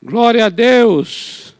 Glória 0.00 0.46
a 0.46 0.48
Deus! 0.48 1.52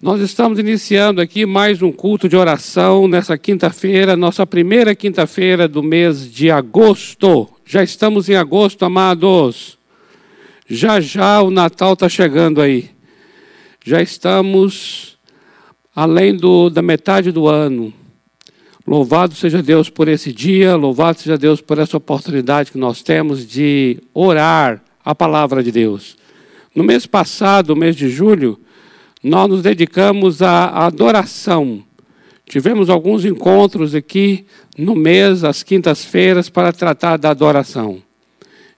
Nós 0.00 0.20
estamos 0.20 0.58
iniciando 0.58 1.20
aqui 1.20 1.46
mais 1.46 1.80
um 1.80 1.92
culto 1.92 2.28
de 2.28 2.36
oração 2.36 3.06
nessa 3.06 3.38
quinta-feira, 3.38 4.16
nossa 4.16 4.44
primeira 4.44 4.92
quinta-feira 4.92 5.68
do 5.68 5.84
mês 5.84 6.28
de 6.28 6.50
agosto. 6.50 7.48
Já 7.64 7.80
estamos 7.84 8.28
em 8.28 8.34
agosto, 8.34 8.84
amados. 8.84 9.78
Já 10.66 10.98
já 10.98 11.40
o 11.40 11.48
Natal 11.48 11.92
está 11.92 12.08
chegando 12.08 12.60
aí. 12.60 12.90
Já 13.84 14.02
estamos 14.02 15.16
além 15.94 16.36
do, 16.36 16.70
da 16.70 16.82
metade 16.82 17.30
do 17.30 17.46
ano. 17.46 17.94
Louvado 18.84 19.36
seja 19.36 19.62
Deus 19.62 19.88
por 19.88 20.08
esse 20.08 20.32
dia, 20.32 20.74
louvado 20.74 21.20
seja 21.20 21.38
Deus 21.38 21.60
por 21.60 21.78
essa 21.78 21.96
oportunidade 21.96 22.72
que 22.72 22.78
nós 22.78 23.00
temos 23.00 23.46
de 23.46 24.00
orar 24.12 24.82
a 25.04 25.14
palavra 25.14 25.62
de 25.62 25.70
Deus. 25.70 26.20
No 26.74 26.82
mês 26.82 27.04
passado, 27.04 27.76
mês 27.76 27.94
de 27.94 28.08
julho, 28.08 28.58
nós 29.22 29.48
nos 29.48 29.62
dedicamos 29.62 30.40
à 30.40 30.86
adoração. 30.86 31.84
Tivemos 32.46 32.88
alguns 32.88 33.24
encontros 33.26 33.94
aqui 33.94 34.46
no 34.76 34.94
mês, 34.94 35.44
às 35.44 35.62
quintas-feiras, 35.62 36.48
para 36.48 36.72
tratar 36.72 37.18
da 37.18 37.30
adoração. 37.30 38.02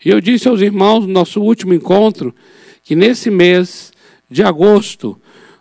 E 0.04 0.10
eu 0.10 0.20
disse 0.20 0.48
aos 0.48 0.60
irmãos 0.60 1.06
no 1.06 1.12
nosso 1.12 1.40
último 1.40 1.72
encontro 1.72 2.34
que 2.82 2.96
nesse 2.96 3.30
mês 3.30 3.92
de 4.28 4.42
agosto 4.42 5.18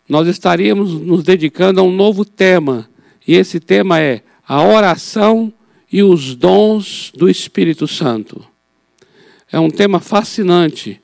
nós 0.10 0.28
estaríamos 0.28 0.94
nos 0.94 1.24
dedicando 1.24 1.80
a 1.80 1.84
um 1.84 1.96
novo 1.96 2.26
tema. 2.26 2.90
E 3.28 3.36
esse 3.36 3.60
tema 3.60 4.00
é 4.00 4.24
a 4.46 4.64
oração 4.64 5.54
e 5.92 6.02
os 6.02 6.34
dons 6.34 7.12
do 7.16 7.30
Espírito 7.30 7.88
Santo. 7.88 8.44
É 9.52 9.60
um 9.60 9.70
tema 9.70 10.00
fascinante 10.00 11.00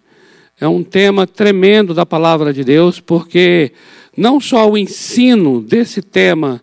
é 0.60 0.68
um 0.68 0.84
tema 0.84 1.26
tremendo 1.26 1.94
da 1.94 2.06
palavra 2.06 2.54
de 2.54 2.64
Deus, 2.64 3.00
porque 3.00 3.72
não 4.16 4.40
só 4.40 4.70
o 4.70 4.78
ensino 4.78 5.62
desse 5.62 6.02
tema 6.02 6.62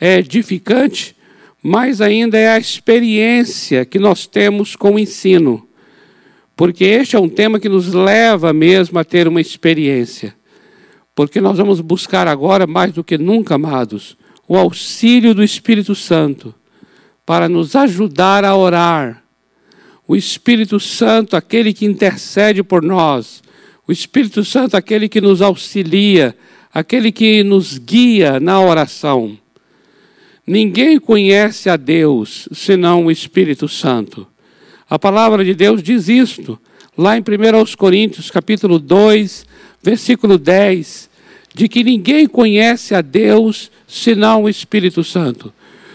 é 0.00 0.18
edificante, 0.18 1.16
mas 1.62 2.00
ainda 2.00 2.36
é 2.38 2.50
a 2.50 2.58
experiência 2.58 3.84
que 3.84 3.98
nós 3.98 4.26
temos 4.26 4.76
com 4.76 4.94
o 4.94 4.98
ensino. 4.98 5.66
Porque 6.54 6.84
este 6.84 7.16
é 7.16 7.18
um 7.18 7.28
tema 7.28 7.58
que 7.58 7.68
nos 7.68 7.92
leva 7.92 8.52
mesmo 8.52 8.98
a 8.98 9.04
ter 9.04 9.26
uma 9.26 9.40
experiência. 9.40 10.34
Porque 11.14 11.40
nós 11.40 11.56
vamos 11.56 11.80
buscar 11.80 12.28
agora, 12.28 12.66
mais 12.66 12.92
do 12.92 13.02
que 13.02 13.16
nunca, 13.16 13.54
amados, 13.54 14.16
o 14.46 14.56
auxílio 14.56 15.34
do 15.34 15.42
Espírito 15.42 15.94
Santo 15.94 16.54
para 17.24 17.48
nos 17.48 17.74
ajudar 17.76 18.44
a 18.44 18.56
orar 18.56 19.22
o 20.08 20.16
Espírito 20.16 20.80
Santo, 20.80 21.36
aquele 21.36 21.74
que 21.74 21.84
intercede 21.84 22.62
por 22.62 22.82
nós, 22.82 23.42
o 23.88 23.92
Espírito 23.92 24.44
Santo, 24.44 24.76
aquele 24.76 25.08
que 25.08 25.18
nos 25.18 25.40
auxilia, 25.40 26.36
aquele 26.72 27.10
que 27.10 27.42
nos 27.42 27.78
guia 27.78 28.38
na 28.38 28.60
oração. 28.60 29.38
Ninguém 30.46 31.00
conhece 31.00 31.70
a 31.70 31.76
Deus 31.76 32.50
senão 32.52 33.06
o 33.06 33.10
Espírito 33.10 33.66
Santo. 33.66 34.26
A 34.90 34.98
palavra 34.98 35.42
de 35.42 35.54
Deus 35.54 35.82
diz 35.82 36.06
isto, 36.06 36.58
lá 36.96 37.16
em 37.16 37.20
1 37.20 37.76
Coríntios, 37.78 38.30
capítulo 38.30 38.78
2, 38.78 39.46
versículo 39.82 40.36
10, 40.36 41.08
de 41.54 41.66
que 41.66 41.82
ninguém 41.82 42.26
conhece 42.26 42.94
a 42.94 43.00
Deus 43.00 43.70
senão 43.86 44.42
o 44.42 44.48
Espírito 44.50 45.02
Santo. 45.02 45.50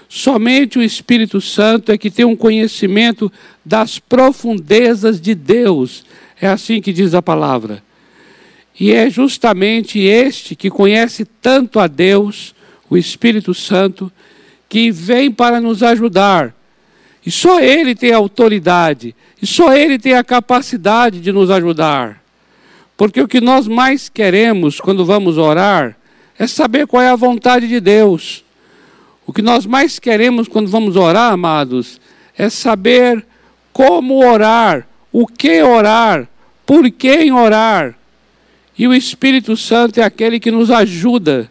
Somente 0.09 0.77
o 0.77 0.83
Espírito 0.83 1.39
Santo 1.39 1.91
é 1.91 1.97
que 1.97 2.11
tem 2.11 2.25
um 2.25 2.36
conhecimento 2.36 3.31
das 3.66 3.97
profundezas 3.97 5.19
de 5.19 5.33
Deus. 5.33 6.03
É 6.44 6.47
assim 6.47 6.81
que 6.81 6.91
diz 6.91 7.13
a 7.13 7.22
palavra. 7.22 7.81
E 8.77 8.91
é 8.91 9.09
justamente 9.09 9.97
este 9.97 10.58
que 10.58 10.69
conhece 10.69 11.23
tanto 11.23 11.80
a 11.80 11.88
Deus, 11.88 12.53
o 12.89 12.97
Espírito 12.97 13.53
Santo, 13.53 14.11
que 14.67 14.91
vem 14.91 15.31
para 15.31 15.61
nos 15.61 15.81
ajudar. 15.81 16.54
E 17.26 17.31
só 17.31 17.61
Ele 17.61 17.95
tem 17.95 18.11
a 18.11 18.17
autoridade, 18.17 19.15
e 19.42 19.48
só 19.48 19.73
Ele 19.73 19.98
tem 19.98 20.15
a 20.15 20.23
capacidade 20.23 21.21
de 21.21 21.31
nos 21.31 21.49
ajudar. 21.49 22.21
Porque 22.98 23.21
o 23.21 23.27
que 23.27 23.39
nós 23.39 23.65
mais 23.65 24.10
queremos 24.10 24.81
quando 24.81 25.05
vamos 25.05 25.37
orar 25.37 25.95
é 26.37 26.45
saber 26.45 26.87
qual 26.87 27.02
é 27.02 27.10
a 27.10 27.15
vontade 27.15 27.70
de 27.70 27.80
Deus. 27.80 28.43
O 29.25 29.31
que 29.31 29.42
nós 29.42 29.65
mais 29.65 29.98
queremos 29.98 30.49
quando 30.49 30.67
vamos 30.67 30.98
orar, 30.98 31.31
amados, 31.31 32.02
é 32.37 32.49
saber 32.49 33.25
como 33.71 34.25
orar, 34.25 34.86
o 35.10 35.25
que 35.25 35.64
orar, 35.64 36.27
por 36.65 36.89
quem 36.91 37.31
orar. 37.31 37.95
E 38.77 38.87
o 38.87 38.93
Espírito 38.93 39.55
Santo 39.55 39.99
é 39.99 40.03
aquele 40.03 40.39
que 40.39 40.51
nos 40.51 40.71
ajuda. 40.71 41.49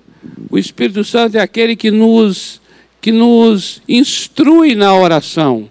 O 0.50 0.58
Espírito 0.58 1.04
Santo 1.04 1.36
é 1.36 1.40
aquele 1.40 1.76
que 1.76 1.90
nos 1.90 2.60
que 3.00 3.10
nos 3.10 3.82
instrui 3.88 4.76
na 4.76 4.94
oração. 4.94 5.68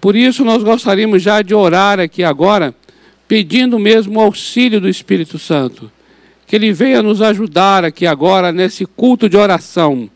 Por 0.00 0.16
isso 0.16 0.44
nós 0.44 0.64
gostaríamos 0.64 1.22
já 1.22 1.42
de 1.42 1.54
orar 1.54 2.00
aqui 2.00 2.24
agora, 2.24 2.74
pedindo 3.28 3.78
mesmo 3.78 4.18
o 4.18 4.22
auxílio 4.22 4.80
do 4.80 4.88
Espírito 4.88 5.38
Santo, 5.38 5.92
que 6.48 6.56
ele 6.56 6.72
venha 6.72 7.02
nos 7.02 7.22
ajudar 7.22 7.84
aqui 7.84 8.04
agora 8.04 8.50
nesse 8.50 8.84
culto 8.84 9.28
de 9.28 9.36
oração 9.36 10.10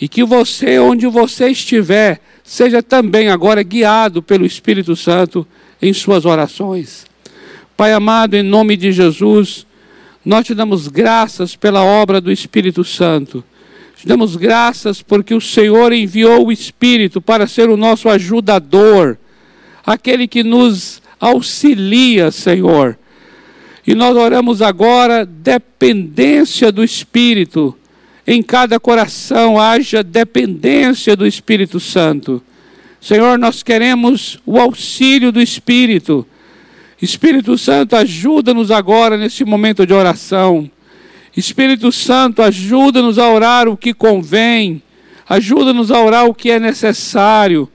e 0.00 0.08
que 0.08 0.24
você, 0.24 0.78
onde 0.78 1.06
você 1.06 1.48
estiver, 1.48 2.20
seja 2.42 2.82
também 2.82 3.28
agora 3.28 3.62
guiado 3.62 4.22
pelo 4.22 4.44
Espírito 4.44 4.96
Santo 4.96 5.46
em 5.80 5.92
suas 5.92 6.24
orações. 6.24 7.04
Pai 7.82 7.92
amado, 7.92 8.34
em 8.34 8.44
nome 8.44 8.76
de 8.76 8.92
Jesus, 8.92 9.66
nós 10.24 10.46
te 10.46 10.54
damos 10.54 10.86
graças 10.86 11.56
pela 11.56 11.82
obra 11.82 12.20
do 12.20 12.30
Espírito 12.30 12.84
Santo. 12.84 13.42
Te 13.96 14.06
damos 14.06 14.36
graças 14.36 15.02
porque 15.02 15.34
o 15.34 15.40
Senhor 15.40 15.92
enviou 15.92 16.46
o 16.46 16.52
Espírito 16.52 17.20
para 17.20 17.44
ser 17.48 17.68
o 17.68 17.76
nosso 17.76 18.08
ajudador, 18.08 19.18
aquele 19.84 20.28
que 20.28 20.44
nos 20.44 21.02
auxilia, 21.18 22.30
Senhor. 22.30 22.96
E 23.84 23.96
nós 23.96 24.16
oramos 24.16 24.62
agora 24.62 25.26
dependência 25.26 26.70
do 26.70 26.84
Espírito 26.84 27.76
em 28.24 28.44
cada 28.44 28.78
coração 28.78 29.58
haja 29.58 30.04
dependência 30.04 31.16
do 31.16 31.26
Espírito 31.26 31.80
Santo. 31.80 32.40
Senhor, 33.00 33.36
nós 33.40 33.64
queremos 33.64 34.38
o 34.46 34.60
auxílio 34.60 35.32
do 35.32 35.42
Espírito. 35.42 36.24
Espírito 37.02 37.58
Santo, 37.58 37.96
ajuda-nos 37.96 38.70
agora 38.70 39.18
nesse 39.18 39.44
momento 39.44 39.84
de 39.84 39.92
oração. 39.92 40.70
Espírito 41.36 41.90
Santo, 41.90 42.40
ajuda-nos 42.40 43.18
a 43.18 43.28
orar 43.28 43.68
o 43.68 43.76
que 43.76 43.92
convém. 43.92 44.80
Ajuda-nos 45.28 45.90
a 45.90 46.00
orar 46.00 46.26
o 46.26 46.34
que 46.34 46.50
é 46.50 46.60
necessário. 46.60 47.68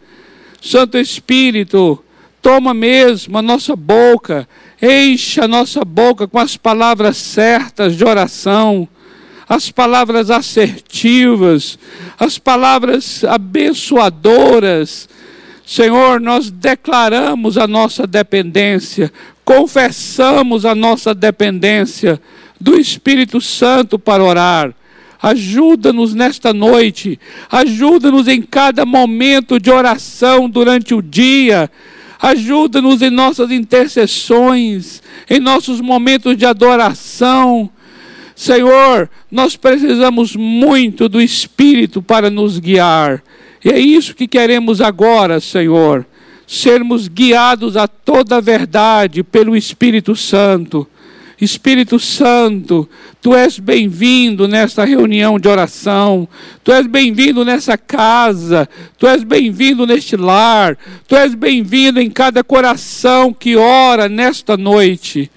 Santo 0.61 0.97
Espírito, 0.97 2.01
toma 2.41 2.73
mesmo 2.73 3.37
a 3.37 3.41
nossa 3.41 3.75
boca, 3.75 4.47
encha 4.81 5.43
a 5.43 5.47
nossa 5.47 5.83
boca 5.83 6.25
com 6.25 6.39
as 6.39 6.55
palavras 6.55 7.17
certas 7.17 7.97
de 7.97 8.05
oração 8.05 8.87
as 9.49 9.71
palavras 9.71 10.29
assertivas, 10.29 11.79
as 12.19 12.37
palavras 12.37 13.23
abençoadoras. 13.23 15.07
Senhor, 15.67 16.21
nós 16.21 16.49
declaramos 16.49 17.57
a 17.57 17.67
nossa 17.67 18.07
dependência, 18.07 19.11
confessamos 19.43 20.65
a 20.65 20.73
nossa 20.73 21.13
dependência 21.13 22.21
do 22.57 22.79
Espírito 22.79 23.41
Santo 23.41 23.99
para 23.99 24.23
orar. 24.23 24.73
Ajuda-nos 25.21 26.15
nesta 26.15 26.53
noite, 26.53 27.19
ajuda-nos 27.51 28.29
em 28.29 28.41
cada 28.41 28.85
momento 28.85 29.59
de 29.59 29.69
oração 29.69 30.49
durante 30.49 30.95
o 30.95 31.01
dia, 31.01 31.69
ajuda-nos 32.17 33.01
em 33.01 33.09
nossas 33.09 33.51
intercessões, 33.51 35.03
em 35.29 35.41
nossos 35.41 35.81
momentos 35.81 36.37
de 36.37 36.45
adoração, 36.45 37.69
Senhor, 38.37 39.09
nós 39.31 39.57
precisamos 39.57 40.33
muito 40.33 41.09
do 41.09 41.19
Espírito 41.19 42.03
para 42.03 42.29
nos 42.29 42.57
guiar. 42.57 43.23
E 43.67 43.69
é 43.69 43.77
isso 43.77 44.15
que 44.15 44.29
queremos 44.29 44.79
agora, 44.79 45.41
Senhor. 45.41 46.05
Sermos 46.47 47.09
guiados 47.09 47.75
a 47.75 47.85
toda 47.85 48.37
a 48.37 48.39
verdade 48.39 49.23
pelo 49.23 49.57
Espírito 49.57 50.15
Santo. 50.15 50.87
Espírito 51.39 51.99
Santo, 51.99 52.89
tu 53.21 53.35
és 53.35 53.59
bem-vindo 53.59 54.47
nesta 54.47 54.85
reunião 54.85 55.37
de 55.37 55.49
oração, 55.49 56.29
tu 56.63 56.71
és 56.71 56.87
bem-vindo 56.87 57.43
nessa 57.43 57.77
casa, 57.77 58.69
tu 58.97 59.05
és 59.05 59.21
bem-vindo 59.25 59.85
neste 59.85 60.15
lar, 60.15 60.77
tu 61.05 61.17
és 61.17 61.35
bem-vindo 61.35 61.99
em 61.99 62.09
cada 62.09 62.45
coração 62.45 63.33
que 63.33 63.57
ora 63.57 64.07
nesta 64.07 64.55
noite. 64.55 65.29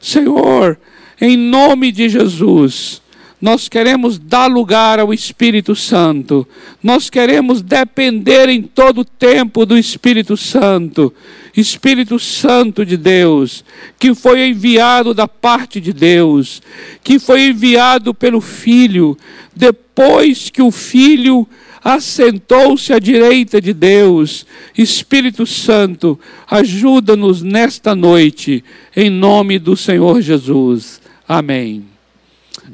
Senhor, 0.00 0.76
em 1.20 1.36
nome 1.36 1.92
de 1.92 2.08
Jesus, 2.08 3.00
nós 3.46 3.68
queremos 3.68 4.18
dar 4.18 4.48
lugar 4.48 4.98
ao 4.98 5.14
Espírito 5.14 5.76
Santo. 5.76 6.44
Nós 6.82 7.08
queremos 7.08 7.62
depender 7.62 8.48
em 8.48 8.60
todo 8.60 9.04
tempo 9.04 9.64
do 9.64 9.78
Espírito 9.78 10.36
Santo. 10.36 11.14
Espírito 11.56 12.18
Santo 12.18 12.84
de 12.84 12.96
Deus, 12.96 13.64
que 14.00 14.16
foi 14.16 14.48
enviado 14.48 15.14
da 15.14 15.28
parte 15.28 15.80
de 15.80 15.92
Deus, 15.92 16.60
que 17.04 17.20
foi 17.20 17.46
enviado 17.50 18.12
pelo 18.12 18.40
Filho, 18.40 19.16
depois 19.54 20.50
que 20.50 20.60
o 20.60 20.72
Filho 20.72 21.46
assentou-se 21.84 22.92
à 22.92 22.98
direita 22.98 23.60
de 23.60 23.72
Deus. 23.72 24.44
Espírito 24.76 25.46
Santo, 25.46 26.18
ajuda-nos 26.50 27.42
nesta 27.42 27.94
noite, 27.94 28.64
em 28.96 29.08
nome 29.08 29.56
do 29.60 29.76
Senhor 29.76 30.20
Jesus. 30.20 31.00
Amém. 31.28 31.95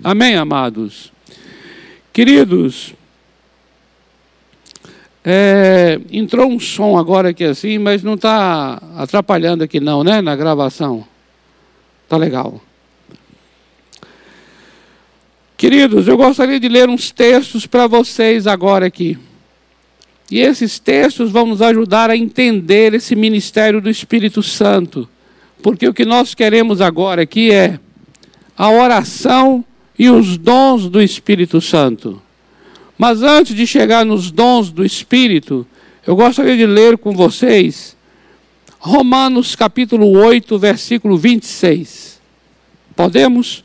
Amém, 0.02 0.36
amados? 0.36 1.12
Queridos, 2.12 2.94
é, 5.24 6.00
entrou 6.10 6.50
um 6.50 6.58
som 6.58 6.98
agora 6.98 7.30
aqui 7.30 7.44
assim, 7.44 7.78
mas 7.78 8.02
não 8.02 8.14
está 8.14 8.82
atrapalhando 8.96 9.62
aqui 9.62 9.80
não, 9.80 10.02
né, 10.02 10.20
na 10.20 10.34
gravação. 10.34 11.06
Tá 12.08 12.16
legal. 12.16 12.60
Queridos, 15.56 16.08
eu 16.08 16.16
gostaria 16.16 16.58
de 16.58 16.68
ler 16.68 16.88
uns 16.88 17.12
textos 17.12 17.66
para 17.66 17.86
vocês 17.86 18.48
agora 18.48 18.84
aqui. 18.84 19.16
E 20.28 20.40
esses 20.40 20.78
textos 20.78 21.30
vão 21.30 21.46
nos 21.46 21.62
ajudar 21.62 22.10
a 22.10 22.16
entender 22.16 22.94
esse 22.94 23.14
ministério 23.14 23.80
do 23.80 23.88
Espírito 23.88 24.42
Santo. 24.42 25.08
Porque 25.62 25.86
o 25.86 25.94
que 25.94 26.04
nós 26.04 26.34
queremos 26.34 26.80
agora 26.80 27.22
aqui 27.22 27.52
é 27.52 27.78
a 28.56 28.70
oração 28.70 29.64
e 30.02 30.10
os 30.10 30.36
dons 30.36 30.88
do 30.88 31.00
Espírito 31.00 31.60
Santo. 31.60 32.20
Mas 32.98 33.22
antes 33.22 33.54
de 33.54 33.64
chegar 33.64 34.04
nos 34.04 34.32
dons 34.32 34.72
do 34.72 34.84
Espírito, 34.84 35.64
eu 36.04 36.16
gostaria 36.16 36.56
de 36.56 36.66
ler 36.66 36.98
com 36.98 37.12
vocês 37.12 37.96
Romanos 38.80 39.54
capítulo 39.54 40.10
8, 40.18 40.58
versículo 40.58 41.16
26. 41.16 42.20
Podemos? 42.96 43.62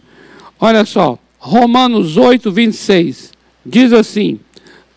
Olha 0.59 0.85
só, 0.85 1.17
Romanos 1.39 2.17
8, 2.17 2.51
26. 2.51 3.31
Diz 3.65 3.91
assim: 3.91 4.39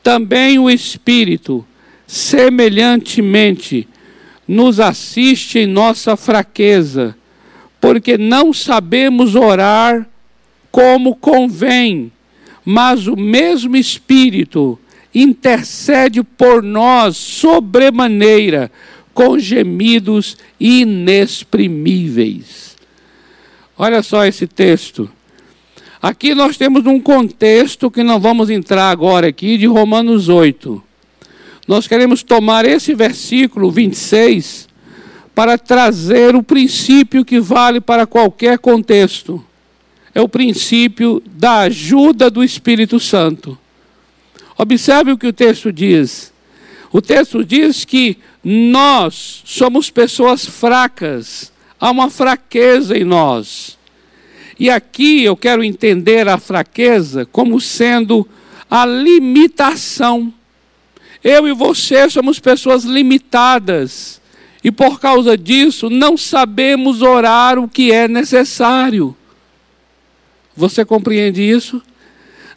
Também 0.03 0.59
o 0.59 0.69
Espírito, 0.69 1.67
semelhantemente, 2.07 3.89
nos 4.47 4.79
assiste 4.79 5.61
em 5.61 5.67
nossa 5.67 6.19
fraqueza, 6.19 7.17
porque 7.81 8.19
não 8.19 8.53
sabemos 8.53 9.35
orar 9.35 10.10
como 10.71 11.17
convém, 11.17 12.13
mas 12.65 13.07
o 13.07 13.17
mesmo 13.17 13.77
Espírito 13.77 14.79
intercede 15.15 16.23
por 16.23 16.63
nós 16.63 17.17
sobremaneira, 17.17 18.71
com 19.13 19.39
gemidos 19.39 20.39
inexprimíveis. 20.59 22.77
Olha 23.77 24.03
só 24.03 24.25
esse 24.25 24.47
texto. 24.47 25.11
Aqui 26.01 26.35
nós 26.35 26.57
temos 26.57 26.87
um 26.87 27.01
contexto 27.01 27.91
que 27.91 28.03
não 28.03 28.21
vamos 28.21 28.49
entrar 28.49 28.91
agora 28.91 29.29
aqui, 29.29 29.59
de 29.59 29.67
Romanos 29.67 30.29
8. 30.29 30.83
Nós 31.67 31.87
queremos 31.87 32.23
tomar 32.23 32.65
esse 32.65 32.95
versículo 32.95 33.71
26 33.71 34.69
para 35.35 35.59
trazer 35.59 36.35
o 36.35 36.43
princípio 36.43 37.25
que 37.25 37.41
vale 37.41 37.81
para 37.81 38.07
qualquer 38.07 38.59
contexto 38.59 39.45
é 40.15 40.21
o 40.21 40.29
princípio 40.29 41.23
da 41.27 41.61
ajuda 41.61 42.31
do 42.31 42.43
Espírito 42.43 42.99
Santo. 42.99 43.59
Observe 44.57 45.13
o 45.13 45.19
que 45.19 45.27
o 45.27 45.33
texto 45.33 45.73
diz. 45.73 46.33
O 46.93 47.01
texto 47.01 47.45
diz 47.45 47.85
que 47.85 48.19
nós 48.43 49.43
somos 49.45 49.91
pessoas 49.91 50.45
fracas, 50.45 51.53
há 51.79 51.91
uma 51.91 52.11
fraqueza 52.11 52.97
em 52.97 53.05
nós. 53.05 53.79
E 54.59 54.69
aqui 54.69 55.23
eu 55.23 55.37
quero 55.37 55.65
entender 55.65 56.29
a 56.29 56.37
fraqueza 56.37 57.25
como 57.25 57.61
sendo 57.61 58.29
a 58.71 58.85
limitação. 58.85 60.33
Eu 61.23 61.49
e 61.49 61.53
você 61.53 62.11
somos 62.11 62.39
pessoas 62.39 62.85
limitadas. 62.85 64.21
E 64.63 64.71
por 64.71 65.01
causa 65.01 65.39
disso, 65.39 65.89
não 65.89 66.17
sabemos 66.17 67.01
orar 67.01 67.59
o 67.59 67.69
que 67.69 67.93
é 67.93 68.07
necessário. 68.07 69.17
Você 70.61 70.85
compreende 70.85 71.43
isso? 71.43 71.83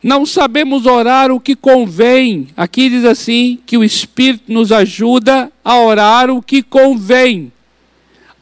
Não 0.03 0.25
sabemos 0.25 0.85
orar 0.85 1.31
o 1.31 1.39
que 1.39 1.55
convém. 1.55 2.49
Aqui 2.57 2.89
diz 2.89 3.05
assim: 3.05 3.57
que 3.65 3.77
o 3.77 3.83
Espírito 3.83 4.51
nos 4.51 4.73
ajuda 4.73 5.49
a 5.63 5.79
orar 5.79 6.29
o 6.29 6.41
que 6.41 6.61
convém, 6.61 7.49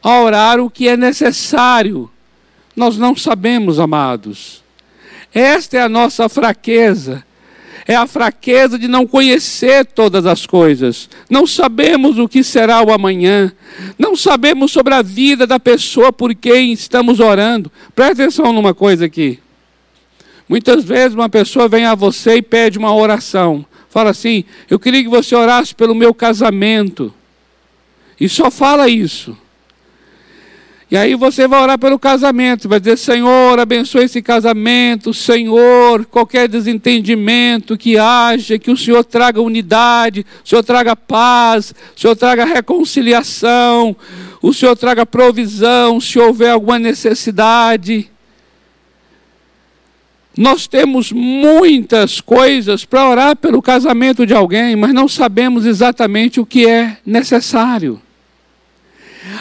a 0.02 0.20
orar 0.20 0.58
o 0.58 0.68
que 0.68 0.88
é 0.88 0.96
necessário. 0.96 2.10
Nós 2.74 2.98
não 2.98 3.14
sabemos, 3.14 3.78
amados. 3.78 4.64
Esta 5.32 5.76
é 5.76 5.82
a 5.82 5.88
nossa 5.88 6.28
fraqueza. 6.28 7.24
É 7.86 7.94
a 7.94 8.06
fraqueza 8.06 8.78
de 8.78 8.86
não 8.88 9.06
conhecer 9.06 9.84
todas 9.86 10.24
as 10.26 10.46
coisas. 10.46 11.08
Não 11.28 11.46
sabemos 11.46 12.18
o 12.18 12.28
que 12.28 12.42
será 12.42 12.82
o 12.82 12.92
amanhã. 12.92 13.52
Não 13.98 14.16
sabemos 14.16 14.72
sobre 14.72 14.94
a 14.94 15.02
vida 15.02 15.46
da 15.46 15.58
pessoa 15.58 16.12
por 16.12 16.34
quem 16.34 16.72
estamos 16.72 17.18
orando. 17.20 17.70
Presta 17.94 18.22
atenção 18.22 18.52
numa 18.52 18.72
coisa 18.72 19.04
aqui. 19.04 19.41
Muitas 20.48 20.84
vezes 20.84 21.14
uma 21.14 21.28
pessoa 21.28 21.68
vem 21.68 21.84
a 21.84 21.94
você 21.94 22.36
e 22.36 22.42
pede 22.42 22.78
uma 22.78 22.94
oração. 22.94 23.64
Fala 23.88 24.10
assim: 24.10 24.44
Eu 24.70 24.78
queria 24.78 25.02
que 25.02 25.08
você 25.08 25.34
orasse 25.34 25.74
pelo 25.74 25.94
meu 25.94 26.14
casamento. 26.14 27.12
E 28.18 28.28
só 28.28 28.50
fala 28.50 28.88
isso. 28.88 29.36
E 30.92 30.96
aí 30.96 31.14
você 31.14 31.48
vai 31.48 31.62
orar 31.62 31.78
pelo 31.78 31.98
casamento, 31.98 32.68
vai 32.68 32.78
dizer: 32.78 32.98
Senhor, 32.98 33.58
abençoe 33.58 34.04
esse 34.04 34.20
casamento, 34.20 35.14
Senhor, 35.14 36.04
qualquer 36.04 36.46
desentendimento 36.46 37.78
que 37.78 37.96
haja, 37.96 38.58
que 38.58 38.70
o 38.70 38.76
Senhor 38.76 39.02
traga 39.02 39.40
unidade, 39.40 40.26
o 40.44 40.48
Senhor 40.48 40.62
traga 40.62 40.94
paz, 40.94 41.74
o 41.96 41.98
Senhor 41.98 42.14
traga 42.14 42.44
reconciliação, 42.44 43.96
o 44.42 44.52
Senhor 44.52 44.76
traga 44.76 45.06
provisão, 45.06 45.98
se 45.98 46.18
houver 46.18 46.50
alguma 46.50 46.78
necessidade. 46.78 48.10
Nós 50.36 50.66
temos 50.66 51.12
muitas 51.12 52.20
coisas 52.20 52.84
para 52.84 53.08
orar 53.08 53.36
pelo 53.36 53.60
casamento 53.60 54.26
de 54.26 54.32
alguém, 54.32 54.74
mas 54.74 54.94
não 54.94 55.06
sabemos 55.06 55.66
exatamente 55.66 56.40
o 56.40 56.46
que 56.46 56.66
é 56.66 56.96
necessário. 57.04 58.00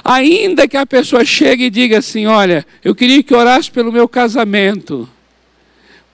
Ainda 0.03 0.67
que 0.67 0.77
a 0.77 0.85
pessoa 0.85 1.23
chegue 1.23 1.65
e 1.65 1.69
diga 1.69 1.97
assim: 1.99 2.25
Olha, 2.25 2.65
eu 2.83 2.93
queria 2.93 3.23
que 3.23 3.33
orasse 3.33 3.71
pelo 3.71 3.91
meu 3.91 4.07
casamento, 4.07 5.09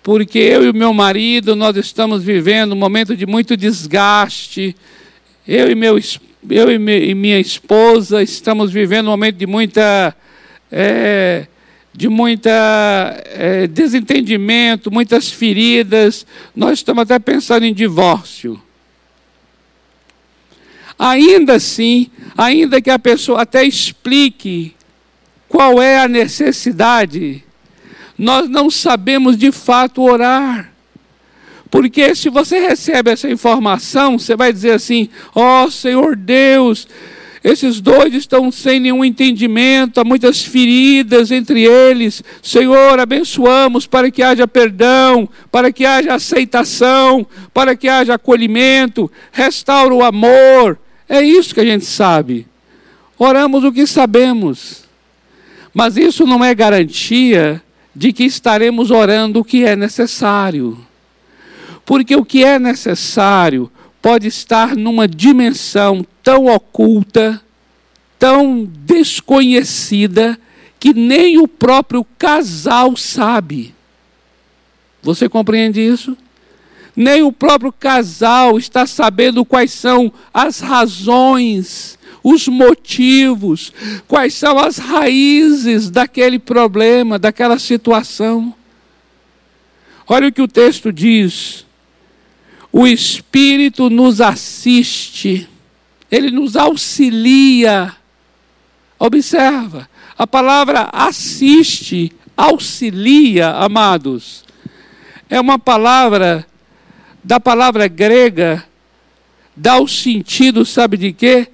porque 0.04 0.38
eu 0.38 0.63
e 0.63 0.70
o 0.70 0.75
meu 0.75 0.94
marido 0.94 1.56
nós 1.56 1.75
estamos 1.75 2.24
vivendo 2.24 2.74
um 2.74 2.78
momento 2.78 3.16
de 3.16 3.25
muito 3.25 3.58
desgaste. 3.58 4.75
Eu 5.48 5.72
e, 5.72 5.75
meu, 5.75 6.00
eu 6.50 6.72
e 6.72 7.16
minha 7.16 7.40
esposa 7.40 8.22
estamos 8.22 8.72
vivendo 8.72 9.08
um 9.08 9.12
momento 9.12 9.38
de 9.38 9.48
muita. 9.48 10.16
É, 10.72 11.48
de 11.98 12.08
muita 12.08 12.51
é, 13.25 13.66
desentendimento, 13.66 14.92
muitas 14.92 15.32
feridas. 15.32 16.27
Nós 16.56 16.77
estamos 16.77 17.01
até 17.01 17.18
pensando 17.18 17.66
em 17.66 17.74
divórcio. 17.74 18.62
Ainda 20.98 21.56
assim, 21.56 22.12
ainda 22.38 22.80
que 22.80 22.92
a 22.92 23.00
pessoa 23.00 23.42
até 23.42 23.63
explique 23.63 24.75
qual 25.50 25.82
é 25.82 25.98
a 25.98 26.08
necessidade, 26.08 27.44
nós 28.16 28.48
não 28.48 28.70
sabemos 28.70 29.36
de 29.36 29.51
fato 29.51 30.04
orar. 30.04 30.72
Porque 31.72 32.13
se 32.13 32.30
você 32.30 32.60
recebe 32.60 33.10
essa 33.10 33.27
informação, 33.27 34.20
você 34.20 34.36
vai 34.36 34.54
dizer 34.54 34.74
assim: 34.74 35.10
Ó 35.34 35.63
oh, 35.63 35.72
Senhor 35.72 36.16
Deus, 36.16 36.88
esses 37.44 37.79
dois 37.79 38.13
estão 38.13 38.51
sem 38.51 38.79
nenhum 38.79 39.06
entendimento, 39.06 40.00
há 40.00 40.03
muitas 40.03 40.44
feridas 40.44 41.32
entre 41.32 41.63
eles. 41.63 42.24
Senhor, 42.41 43.00
abençoamos 43.00 43.86
para 43.86 44.10
que 44.10 44.24
haja 44.24 44.48
perdão, 44.48 45.29
para 45.51 45.72
que 45.72 45.86
haja 45.86 46.15
aceitação, 46.15 47.25
para 47.53 47.75
que 47.75 47.88
haja 47.88 48.15
acolhimento, 48.15 49.12
restaura 49.32 49.94
o 49.94 50.03
amor. 50.03 50.79
É 51.08 51.22
isso 51.22 51.53
que 51.53 51.62
a 51.62 51.65
gente 51.65 51.86
sabe. 51.86 52.48
Oramos 53.17 53.63
o 53.63 53.72
que 53.72 53.86
sabemos. 53.86 54.84
Mas 55.74 55.96
isso 55.96 56.25
não 56.25 56.44
é 56.44 56.56
garantia 56.56 57.62
de 57.96 58.12
que 58.12 58.24
estaremos 58.24 58.91
orando 58.91 59.39
o 59.39 59.44
que 59.44 59.63
é 59.63 59.75
necessário. 59.75 60.77
Porque 61.86 62.15
o 62.15 62.25
que 62.25 62.44
é 62.44 62.60
necessário 62.60 63.72
pode 64.08 64.26
estar 64.26 64.74
numa 64.74 65.06
dimensão 65.06 66.08
tão 66.24 66.46
oculta, 66.46 67.42
tão 68.18 68.64
desconhecida, 68.64 70.40
que 70.80 70.94
nem 70.94 71.38
o 71.40 71.46
próprio 71.46 72.06
casal 72.18 72.96
sabe. 72.96 73.76
Você 75.04 75.28
compreende 75.28 75.82
isso? 75.82 76.16
Nem 76.96 77.22
o 77.22 77.34
próprio 77.34 77.70
casal 77.70 78.58
está 78.58 78.88
sabendo 78.88 79.44
quais 79.44 79.74
são 79.74 80.10
as 80.34 80.62
razões, 80.62 82.00
os 82.24 82.48
motivos, 82.48 83.74
quais 84.08 84.34
são 84.36 84.58
as 84.58 84.78
raízes 84.78 85.90
daquele 85.90 86.40
problema, 86.40 87.20
daquela 87.20 87.60
situação. 87.60 88.56
Olha 90.08 90.30
o 90.30 90.32
que 90.32 90.42
o 90.42 90.48
texto 90.48 90.94
diz. 90.94 91.67
O 92.72 92.86
Espírito 92.86 93.90
nos 93.90 94.22
assiste, 94.22 95.48
ele 96.12 96.30
nos 96.32 96.56
auxilia. 96.56 97.96
Observa, 99.00 99.90
a 100.18 100.26
palavra 100.26 100.90
assiste, 100.92 102.12
auxilia, 102.36 103.50
amados, 103.52 104.44
é 105.30 105.40
uma 105.40 105.60
palavra, 105.60 106.46
da 107.24 107.40
palavra 107.40 107.88
grega, 107.88 108.64
dá 109.56 109.80
o 109.80 109.88
sentido, 109.88 110.66
sabe 110.66 110.98
de 110.98 111.14
quê? 111.14 111.48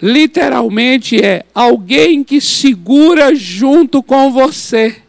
Literalmente 0.00 1.22
é 1.24 1.46
alguém 1.54 2.24
que 2.24 2.40
segura 2.40 3.34
junto 3.34 4.02
com 4.02 4.32
você. 4.32 5.00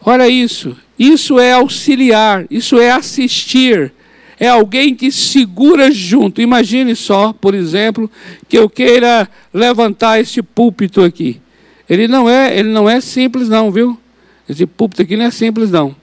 Olha 0.00 0.28
isso, 0.28 0.76
isso 0.98 1.38
é 1.38 1.52
auxiliar, 1.52 2.46
isso 2.50 2.78
é 2.78 2.90
assistir. 2.90 3.92
É 4.38 4.48
alguém 4.48 4.94
que 4.94 5.10
segura 5.10 5.90
junto. 5.90 6.40
Imagine 6.40 6.94
só, 6.94 7.32
por 7.32 7.54
exemplo, 7.54 8.10
que 8.48 8.58
eu 8.58 8.68
queira 8.68 9.28
levantar 9.52 10.20
esse 10.20 10.42
púlpito 10.42 11.02
aqui. 11.02 11.40
Ele 11.88 12.06
não 12.06 12.28
é, 12.28 12.58
ele 12.58 12.68
não 12.68 12.88
é 12.88 13.00
simples 13.00 13.48
não, 13.48 13.70
viu? 13.70 13.98
Esse 14.48 14.66
púlpito 14.66 15.02
aqui 15.02 15.16
não 15.16 15.26
é 15.26 15.30
simples 15.30 15.70
não. 15.70 15.96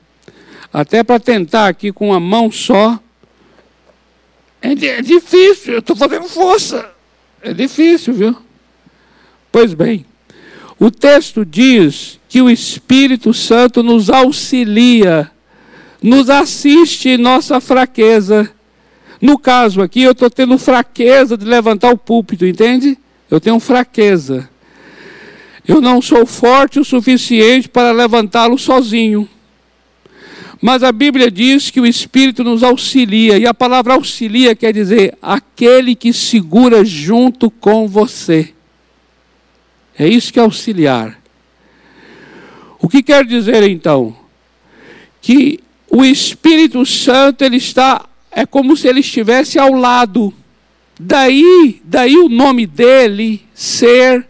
Até 0.71 1.03
para 1.03 1.19
tentar 1.19 1.67
aqui 1.67 1.91
com 1.91 2.09
uma 2.09 2.19
mão 2.19 2.51
só, 2.51 3.00
é, 4.62 4.71
é 4.71 5.01
difícil, 5.01 5.73
eu 5.73 5.79
estou 5.79 5.95
fazendo 5.95 6.25
força. 6.25 6.89
É 7.41 7.53
difícil, 7.53 8.13
viu? 8.13 8.38
Pois 9.51 9.73
bem, 9.73 10.05
o 10.79 10.89
texto 10.89 11.45
diz 11.45 12.19
que 12.34 12.42
o 12.42 12.50
Espírito 12.50 13.32
Santo 13.32 13.84
nos 13.84 14.10
auxilia, 14.10 15.30
nos 16.02 16.32
assiste 16.32 17.10
em 17.10 17.18
nossa 17.20 17.62
fraqueza. 17.62 18.50
No 19.22 19.38
caso 19.38 19.84
aqui, 19.84 20.02
eu 20.02 20.13
estou 20.13 20.32
tendo 20.32 20.58
fraqueza 20.58 21.38
de 21.38 21.46
levantar 21.46 21.92
o 21.92 21.98
púlpito, 21.98 22.44
entende? 22.44 22.98
Eu 23.30 23.40
tenho 23.40 23.60
fraqueza. 23.60 24.50
Eu 25.68 25.80
não 25.80 26.02
sou 26.02 26.25
forte 26.25 26.80
o 26.80 26.84
suficiente 26.84 27.70
para 27.70 27.92
levantá-lo 27.92 28.58
sozinho. 28.58 29.30
Mas 30.60 30.82
a 30.82 30.92
Bíblia 30.92 31.30
diz 31.30 31.70
que 31.70 31.80
o 31.80 31.86
Espírito 31.86 32.44
nos 32.44 32.63
auxilia, 32.63 33.38
e 33.38 33.46
a 33.46 33.54
palavra 33.54 33.94
auxilia 33.94 34.56
quer 34.56 34.74
dizer 34.74 35.16
aquele 35.22 35.94
que 35.94 36.12
segura 36.12 36.84
junto 36.84 37.52
com 37.52 37.88
você. 37.88 38.56
É 39.96 40.08
isso 40.08 40.34
que 40.34 40.40
é 40.40 40.42
auxiliar. 40.42 41.22
O 42.84 42.90
que 42.90 43.02
quer 43.02 43.25
dizer 43.25 43.63
então? 43.63 44.13
Que 45.22 45.62
o 45.90 46.04
Espírito 46.04 46.86
Santo 46.86 47.42
ele 47.42 47.56
está 47.56 48.06
é 48.30 48.46
como 48.46 48.75
se 48.75 48.90
ele 48.90 49.00
estivesse 49.00 49.58
ao 49.58 49.72
lado. 49.72 50.34
Daí, 51.00 51.82
daí 51.86 52.18
o 52.18 52.28
nome 52.28 52.68
dele 52.68 53.42
ser 53.54 54.28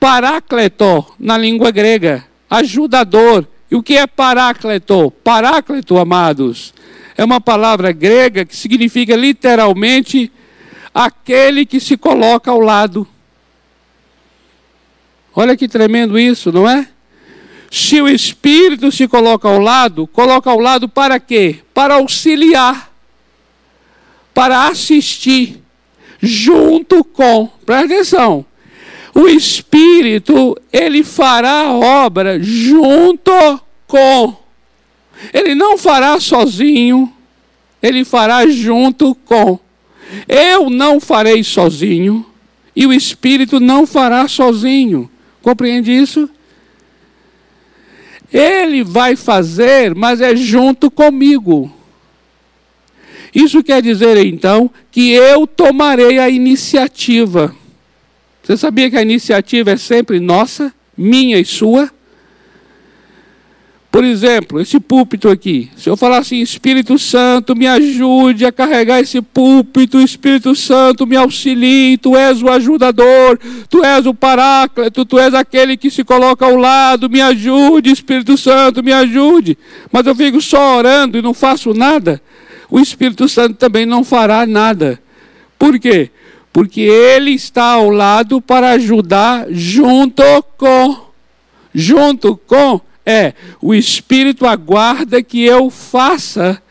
Parácleto 0.00 1.04
na 1.18 1.36
língua 1.36 1.70
grega, 1.70 2.24
ajudador. 2.48 3.46
E 3.70 3.76
o 3.76 3.82
que 3.82 3.98
é 3.98 4.06
Parácleto? 4.06 5.10
Parácleto, 5.22 5.98
amados, 5.98 6.72
é 7.14 7.22
uma 7.22 7.42
palavra 7.42 7.92
grega 7.92 8.46
que 8.46 8.56
significa 8.56 9.14
literalmente 9.14 10.32
aquele 10.94 11.66
que 11.66 11.78
se 11.78 11.98
coloca 11.98 12.50
ao 12.50 12.60
lado. 12.60 13.06
Olha 15.36 15.54
que 15.58 15.68
tremendo 15.68 16.18
isso, 16.18 16.50
não 16.50 16.66
é? 16.66 16.88
Se 17.70 18.00
o 18.02 18.08
Espírito 18.08 18.90
se 18.90 19.06
coloca 19.06 19.48
ao 19.48 19.60
lado, 19.60 20.08
coloca 20.08 20.50
ao 20.50 20.58
lado 20.58 20.88
para 20.88 21.20
quê? 21.20 21.60
Para 21.72 21.94
auxiliar, 21.94 22.90
para 24.34 24.66
assistir, 24.66 25.62
junto 26.20 27.04
com, 27.04 27.48
presta 27.64 27.94
atenção, 27.94 28.44
o 29.14 29.28
Espírito, 29.28 30.56
ele 30.72 31.04
fará 31.04 31.66
a 31.66 31.74
obra 31.74 32.42
junto 32.42 33.30
com. 33.86 34.36
Ele 35.32 35.54
não 35.54 35.78
fará 35.78 36.18
sozinho, 36.18 37.12
ele 37.80 38.04
fará 38.04 38.48
junto 38.48 39.14
com. 39.14 39.58
Eu 40.26 40.68
não 40.70 40.98
farei 40.98 41.44
sozinho 41.44 42.26
e 42.74 42.84
o 42.86 42.92
Espírito 42.92 43.60
não 43.60 43.86
fará 43.86 44.26
sozinho. 44.26 45.08
Compreende 45.42 45.92
isso? 45.92 46.28
Ele 48.32 48.84
vai 48.84 49.16
fazer, 49.16 49.94
mas 49.94 50.20
é 50.20 50.36
junto 50.36 50.90
comigo. 50.90 51.72
Isso 53.34 53.62
quer 53.62 53.82
dizer 53.82 54.16
então 54.18 54.70
que 54.90 55.12
eu 55.12 55.46
tomarei 55.46 56.18
a 56.18 56.28
iniciativa. 56.28 57.54
Você 58.42 58.56
sabia 58.56 58.90
que 58.90 58.96
a 58.96 59.02
iniciativa 59.02 59.70
é 59.70 59.76
sempre 59.76 60.18
nossa, 60.18 60.72
minha 60.96 61.38
e 61.38 61.44
sua? 61.44 61.90
Por 63.90 64.04
exemplo, 64.04 64.60
esse 64.60 64.78
púlpito 64.78 65.28
aqui. 65.28 65.68
Se 65.76 65.90
eu 65.90 65.96
falar 65.96 66.18
assim, 66.18 66.40
Espírito 66.40 66.96
Santo, 66.96 67.56
me 67.56 67.66
ajude 67.66 68.46
a 68.46 68.52
carregar 68.52 69.00
esse 69.00 69.20
púlpito, 69.20 70.00
Espírito 70.00 70.54
Santo, 70.54 71.06
me 71.06 71.16
auxilie, 71.16 71.98
tu 71.98 72.16
és 72.16 72.40
o 72.40 72.48
ajudador, 72.48 73.38
tu 73.68 73.84
és 73.84 74.06
o 74.06 74.14
paráclito, 74.14 75.04
tu 75.04 75.18
és 75.18 75.34
aquele 75.34 75.76
que 75.76 75.90
se 75.90 76.04
coloca 76.04 76.46
ao 76.46 76.54
lado, 76.54 77.10
me 77.10 77.20
ajude, 77.20 77.90
Espírito 77.90 78.38
Santo, 78.38 78.82
me 78.82 78.92
ajude. 78.92 79.58
Mas 79.90 80.06
eu 80.06 80.14
fico 80.14 80.40
só 80.40 80.78
orando 80.78 81.18
e 81.18 81.22
não 81.22 81.34
faço 81.34 81.74
nada. 81.74 82.22
O 82.70 82.78
Espírito 82.78 83.28
Santo 83.28 83.56
também 83.56 83.84
não 83.84 84.04
fará 84.04 84.46
nada. 84.46 85.02
Por 85.58 85.78
quê? 85.80 86.10
porque 86.52 86.80
ele 86.80 87.30
está 87.32 87.64
ao 87.74 87.90
lado 87.90 88.40
para 88.40 88.70
ajudar 88.72 89.46
junto 89.50 90.22
com. 90.56 91.10
Junto 91.72 92.36
com 92.36 92.80
é 93.04 93.34
o 93.60 93.74
Espírito 93.74 94.46
aguarda 94.46 95.22
que 95.22 95.44
eu 95.44 95.70
faça. 95.70 96.62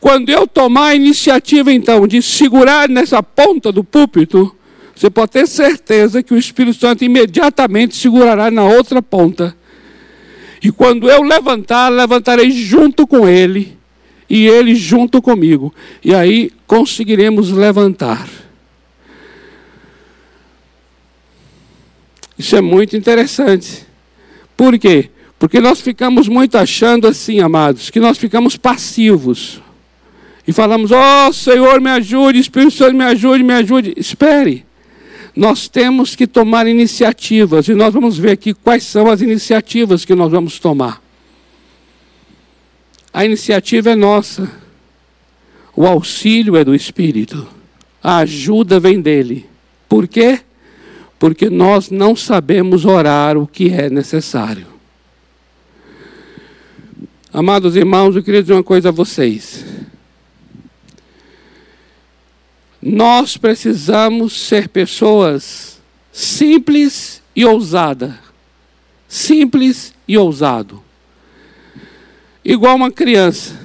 Quando 0.00 0.30
eu 0.30 0.46
tomar 0.46 0.88
a 0.88 0.94
iniciativa, 0.94 1.72
então, 1.72 2.06
de 2.06 2.20
segurar 2.20 2.88
nessa 2.88 3.22
ponta 3.22 3.70
do 3.70 3.84
púlpito, 3.84 4.54
você 4.94 5.08
pode 5.08 5.32
ter 5.32 5.46
certeza 5.46 6.22
que 6.22 6.34
o 6.34 6.38
Espírito 6.38 6.78
Santo 6.78 7.04
imediatamente 7.04 7.96
segurará 7.96 8.50
na 8.50 8.64
outra 8.64 9.00
ponta. 9.00 9.56
E 10.62 10.70
quando 10.70 11.10
eu 11.10 11.22
levantar, 11.22 11.88
levantarei 11.88 12.50
junto 12.50 13.06
com 13.06 13.28
ele, 13.28 13.76
e 14.32 14.46
ele 14.46 14.74
junto 14.74 15.20
comigo. 15.20 15.74
E 16.02 16.14
aí 16.14 16.50
conseguiremos 16.66 17.50
levantar. 17.50 18.28
Isso 22.38 22.56
é 22.56 22.60
muito 22.60 22.96
interessante. 22.96 23.86
Por 24.56 24.78
quê? 24.78 25.10
Porque 25.42 25.58
nós 25.58 25.80
ficamos 25.80 26.28
muito 26.28 26.56
achando 26.56 27.08
assim, 27.08 27.40
amados, 27.40 27.90
que 27.90 27.98
nós 27.98 28.16
ficamos 28.16 28.56
passivos. 28.56 29.60
E 30.46 30.52
falamos, 30.52 30.92
ó 30.92 31.26
oh, 31.26 31.32
Senhor, 31.32 31.80
me 31.80 31.90
ajude, 31.90 32.38
Espírito 32.38 32.70
Santo, 32.70 32.94
me 32.94 33.02
ajude, 33.02 33.42
me 33.42 33.52
ajude. 33.52 33.92
Espere. 33.96 34.64
Nós 35.34 35.66
temos 35.66 36.14
que 36.14 36.28
tomar 36.28 36.68
iniciativas. 36.68 37.66
E 37.66 37.74
nós 37.74 37.92
vamos 37.92 38.16
ver 38.16 38.30
aqui 38.30 38.54
quais 38.54 38.84
são 38.84 39.10
as 39.10 39.20
iniciativas 39.20 40.04
que 40.04 40.14
nós 40.14 40.30
vamos 40.30 40.60
tomar. 40.60 41.02
A 43.12 43.24
iniciativa 43.24 43.90
é 43.90 43.96
nossa. 43.96 44.48
O 45.74 45.84
auxílio 45.88 46.54
é 46.54 46.62
do 46.62 46.72
Espírito. 46.72 47.48
A 48.00 48.18
ajuda 48.18 48.78
vem 48.78 49.00
dele. 49.00 49.46
Por 49.88 50.06
quê? 50.06 50.38
porque 51.22 51.48
nós 51.48 51.88
não 51.88 52.16
sabemos 52.16 52.84
orar 52.84 53.38
o 53.38 53.46
que 53.46 53.72
é 53.72 53.88
necessário. 53.88 54.71
Amados 57.34 57.76
irmãos, 57.76 58.14
eu 58.14 58.22
queria 58.22 58.42
dizer 58.42 58.52
uma 58.52 58.62
coisa 58.62 58.90
a 58.90 58.92
vocês. 58.92 59.64
Nós 62.80 63.38
precisamos 63.38 64.34
ser 64.34 64.68
pessoas 64.68 65.80
simples 66.12 67.22
e 67.34 67.42
ousadas. 67.42 68.12
Simples 69.08 69.94
e 70.06 70.18
ousado. 70.18 70.82
Igual 72.44 72.76
uma 72.76 72.90
criança. 72.90 73.58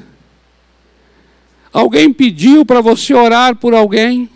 Alguém 1.73 2.13
pediu 2.13 2.65
para 2.65 2.79
você 2.79 3.13
orar 3.13 3.53
por 3.55 3.73
alguém, 3.73 4.29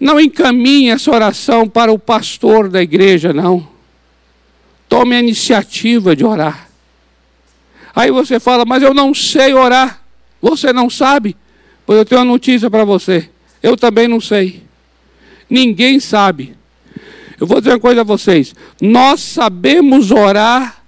não 0.00 0.18
encaminhe 0.18 0.90
essa 0.90 1.12
oração 1.12 1.68
para 1.68 1.92
o 1.92 1.98
pastor 1.98 2.68
da 2.68 2.82
igreja, 2.82 3.32
não. 3.32 3.68
Tome 4.88 5.14
a 5.14 5.20
iniciativa 5.20 6.16
de 6.16 6.24
orar. 6.24 6.69
Aí 7.94 8.10
você 8.10 8.38
fala, 8.38 8.64
mas 8.64 8.82
eu 8.82 8.94
não 8.94 9.14
sei 9.14 9.52
orar. 9.54 10.02
Você 10.40 10.72
não 10.72 10.88
sabe? 10.88 11.36
Pois 11.84 11.98
eu 11.98 12.04
tenho 12.04 12.20
uma 12.20 12.32
notícia 12.32 12.70
para 12.70 12.84
você. 12.84 13.28
Eu 13.62 13.76
também 13.76 14.08
não 14.08 14.20
sei. 14.20 14.62
Ninguém 15.48 16.00
sabe. 16.00 16.56
Eu 17.38 17.46
vou 17.46 17.60
dizer 17.60 17.72
uma 17.72 17.80
coisa 17.80 18.02
a 18.02 18.04
vocês. 18.04 18.54
Nós 18.80 19.20
sabemos 19.20 20.10
orar 20.10 20.82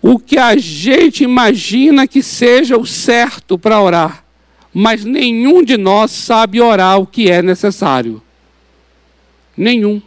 o 0.00 0.18
que 0.18 0.38
a 0.38 0.56
gente 0.56 1.24
imagina 1.24 2.06
que 2.06 2.22
seja 2.22 2.76
o 2.76 2.86
certo 2.86 3.58
para 3.58 3.80
orar. 3.80 4.24
Mas 4.72 5.04
nenhum 5.04 5.62
de 5.62 5.76
nós 5.76 6.10
sabe 6.10 6.60
orar 6.60 7.00
o 7.00 7.06
que 7.06 7.30
é 7.30 7.42
necessário. 7.42 8.22
Nenhum. 9.56 10.00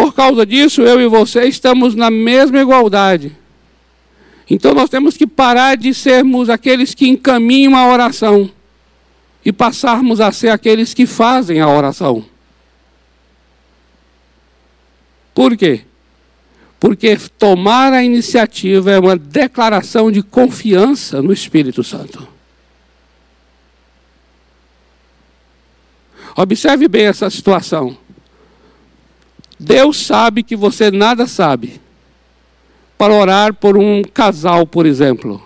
Por 0.00 0.14
causa 0.14 0.46
disso, 0.46 0.80
eu 0.80 0.98
e 0.98 1.06
você 1.06 1.42
estamos 1.42 1.94
na 1.94 2.10
mesma 2.10 2.58
igualdade. 2.58 3.36
Então 4.48 4.72
nós 4.72 4.88
temos 4.88 5.14
que 5.14 5.26
parar 5.26 5.76
de 5.76 5.92
sermos 5.92 6.48
aqueles 6.48 6.94
que 6.94 7.06
encaminham 7.06 7.76
a 7.76 7.86
oração 7.86 8.50
e 9.44 9.52
passarmos 9.52 10.18
a 10.18 10.32
ser 10.32 10.48
aqueles 10.48 10.94
que 10.94 11.04
fazem 11.04 11.60
a 11.60 11.68
oração. 11.68 12.24
Por 15.34 15.54
quê? 15.54 15.82
Porque 16.80 17.18
tomar 17.38 17.92
a 17.92 18.02
iniciativa 18.02 18.90
é 18.92 18.98
uma 18.98 19.18
declaração 19.18 20.10
de 20.10 20.22
confiança 20.22 21.20
no 21.20 21.30
Espírito 21.30 21.84
Santo. 21.84 22.26
Observe 26.34 26.88
bem 26.88 27.04
essa 27.04 27.28
situação. 27.28 27.99
Deus 29.60 29.98
sabe 30.06 30.42
que 30.42 30.56
você 30.56 30.90
nada 30.90 31.26
sabe. 31.26 31.82
Para 32.96 33.12
orar 33.12 33.52
por 33.52 33.76
um 33.76 34.02
casal, 34.02 34.66
por 34.66 34.86
exemplo. 34.86 35.40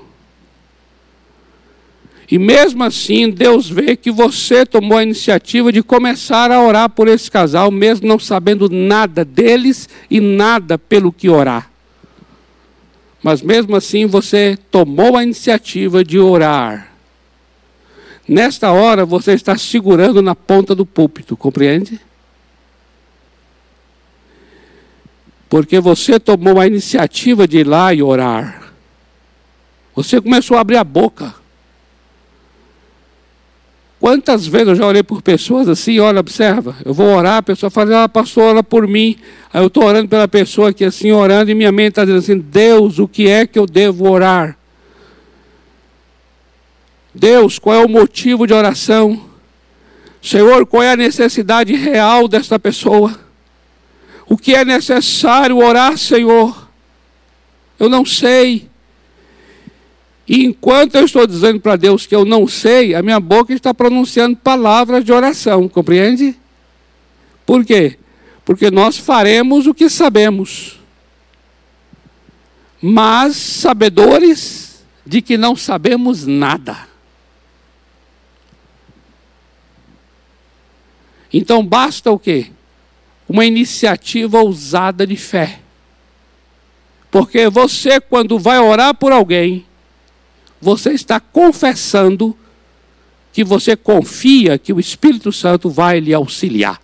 E 2.31 2.39
mesmo 2.39 2.85
assim, 2.85 3.29
Deus 3.29 3.69
vê 3.69 3.97
que 3.97 4.13
você 4.13 4.65
tomou 4.65 4.99
a 4.99 5.03
iniciativa 5.03 5.73
de 5.73 5.83
começar 5.83 6.53
a 6.53 6.63
orar 6.63 6.89
por 6.89 7.09
esse 7.09 7.29
casal, 7.29 7.73
mesmo 7.73 8.07
não 8.07 8.19
sabendo 8.19 8.69
nada 8.71 9.25
deles 9.25 9.89
e 10.09 10.21
nada 10.21 10.79
pelo 10.79 11.13
que 11.13 11.29
orar. 11.29 11.69
Mas 13.21 13.43
mesmo 13.43 13.75
assim, 13.75 14.07
você 14.07 14.57
tomou 14.71 15.17
a 15.17 15.25
iniciativa 15.25 16.05
de 16.05 16.21
orar. 16.21 16.93
Nesta 18.29 18.71
hora, 18.71 19.05
você 19.05 19.33
está 19.33 19.59
segurando 19.59 20.23
na 20.23 20.37
ponta 20.37 20.73
do 20.73 20.87
púlpito, 20.87 21.37
compreende? 21.37 22.01
Porque 25.49 25.81
você 25.81 26.19
tomou 26.19 26.59
a 26.59 26.67
iniciativa 26.67 27.47
de 27.47 27.59
ir 27.59 27.67
lá 27.67 27.93
e 27.93 28.03
orar. 28.03 28.73
Você 29.95 30.21
começou 30.21 30.57
a 30.57 30.61
abrir 30.61 30.77
a 30.77 30.85
boca. 30.85 31.35
Quantas 34.01 34.47
vezes 34.47 34.69
eu 34.69 34.75
já 34.75 34.87
orei 34.87 35.03
por 35.03 35.23
pessoas 35.23 35.67
assim, 35.67 35.99
olha, 35.99 36.21
observa, 36.21 36.77
eu 36.85 36.93
vou 36.93 37.07
orar, 37.07 37.39
a 37.39 37.43
pessoa 37.43 37.71
fala, 37.71 38.05
ah, 38.05 38.09
pastor, 38.09 38.45
ora 38.45 38.63
por 38.63 38.87
mim. 38.87 39.17
Aí 39.53 39.63
eu 39.63 39.69
estou 39.69 39.85
orando 39.85 40.09
pela 40.09 40.29
pessoa 40.29 40.71
aqui 40.71 40.85
assim, 40.85 41.11
orando, 41.11 41.51
e 41.51 41.55
minha 41.55 41.73
mente 41.73 41.91
está 41.91 42.05
dizendo 42.05 42.19
assim, 42.19 42.39
Deus, 42.39 42.99
o 42.99 43.09
que 43.09 43.29
é 43.29 43.47
que 43.47 43.59
eu 43.59 43.65
devo 43.65 44.11
orar? 44.11 44.59
Deus, 47.15 47.59
qual 47.59 47.77
é 47.77 47.85
o 47.85 47.89
motivo 47.89 48.47
de 48.47 48.53
oração? 48.53 49.25
Senhor, 50.21 50.67
qual 50.67 50.83
é 50.83 50.93
a 50.93 50.97
necessidade 50.97 51.75
real 51.75 52.27
desta 52.27 52.59
pessoa? 52.59 53.19
O 54.27 54.37
que 54.37 54.55
é 54.55 54.65
necessário 54.65 55.59
orar, 55.59 55.97
Senhor. 55.99 56.69
Eu 57.79 57.89
não 57.89 58.05
sei. 58.05 58.69
E 60.27 60.45
enquanto 60.45 60.95
eu 60.95 61.05
estou 61.05 61.27
dizendo 61.27 61.61
para 61.61 61.77
Deus 61.77 62.07
que 62.07 62.15
eu 62.15 62.25
não 62.25 62.49
sei, 62.49 62.95
a 62.95 63.03
minha 63.03 63.21
boca 63.21 63.53
está 63.53 63.75
pronunciando 63.75 64.37
palavras 64.37 65.05
de 65.05 65.13
oração, 65.13 65.69
compreende? 65.69 66.35
Por 67.45 67.65
quê? 67.65 67.99
Porque 68.45 68.71
nós 68.71 68.97
faremos 68.97 69.67
o 69.67 69.75
que 69.75 69.91
sabemos. 69.91 70.81
Mas 72.81 73.37
sabedores 73.37 74.85
de 75.05 75.21
que 75.21 75.37
não 75.37 75.55
sabemos 75.55 76.27
nada. 76.27 76.89
Então 81.33 81.67
basta 81.67 82.11
o 82.11 82.19
quê? 82.19 82.51
Uma 83.29 83.45
iniciativa 83.45 84.41
ousada 84.41 85.07
de 85.07 85.17
fé. 85.17 85.61
Porque 87.11 87.49
você, 87.49 88.01
quando 88.01 88.39
vai 88.39 88.59
orar 88.59 88.95
por 88.95 89.13
alguém, 89.13 89.65
você 90.61 90.93
está 90.93 91.21
confessando 91.21 92.37
que 93.33 93.45
você 93.45 93.77
confia 93.77 94.59
que 94.59 94.73
o 94.73 94.81
Espírito 94.81 95.31
Santo 95.31 95.69
vai 95.69 96.01
lhe 96.01 96.15
auxiliar. 96.15 96.81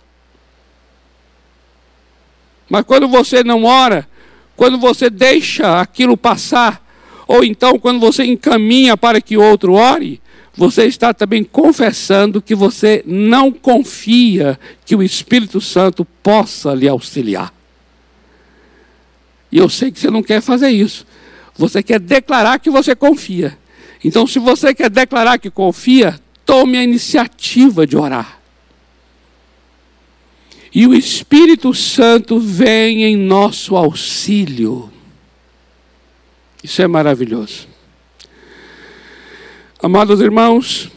Mas 2.69 2.83
quando 2.85 3.07
você 3.07 3.43
não 3.43 3.65
ora, 3.65 4.07
quando 4.55 4.77
você 4.77 5.09
deixa 5.09 5.81
aquilo 5.81 6.15
passar, 6.15 6.85
ou 7.27 7.43
então 7.43 7.77
quando 7.79 7.99
você 7.99 8.23
encaminha 8.23 8.95
para 8.95 9.19
que 9.19 9.35
outro 9.35 9.73
ore, 9.73 10.20
você 10.55 10.85
está 10.85 11.13
também 11.13 11.43
confessando 11.43 12.41
que 12.41 12.53
você 12.53 13.03
não 13.05 13.51
confia 13.51 14.59
que 14.85 14.95
o 14.95 15.01
Espírito 15.01 15.61
Santo 15.61 16.03
possa 16.21 16.73
lhe 16.73 16.87
auxiliar. 16.87 17.53
E 19.51 19.57
eu 19.57 19.69
sei 19.69 19.91
que 19.91 19.99
você 19.99 20.09
não 20.09 20.23
quer 20.23 20.41
fazer 20.41 20.69
isso. 20.69 21.05
Você 21.57 21.81
quer 21.81 21.99
declarar 21.99 22.59
que 22.59 22.69
você 22.69 22.95
confia. 22.95 23.57
Então, 24.03 24.25
se 24.25 24.39
você 24.39 24.73
quer 24.73 24.89
declarar 24.89 25.37
que 25.37 25.49
confia, 25.49 26.19
tome 26.45 26.77
a 26.77 26.83
iniciativa 26.83 27.85
de 27.85 27.95
orar. 27.95 28.39
E 30.73 30.87
o 30.87 30.93
Espírito 30.93 31.73
Santo 31.73 32.39
vem 32.39 33.03
em 33.03 33.17
nosso 33.17 33.75
auxílio. 33.75 34.91
Isso 36.63 36.81
é 36.81 36.87
maravilhoso. 36.87 37.70
Amados 39.83 40.21
irmãos, 40.21 40.91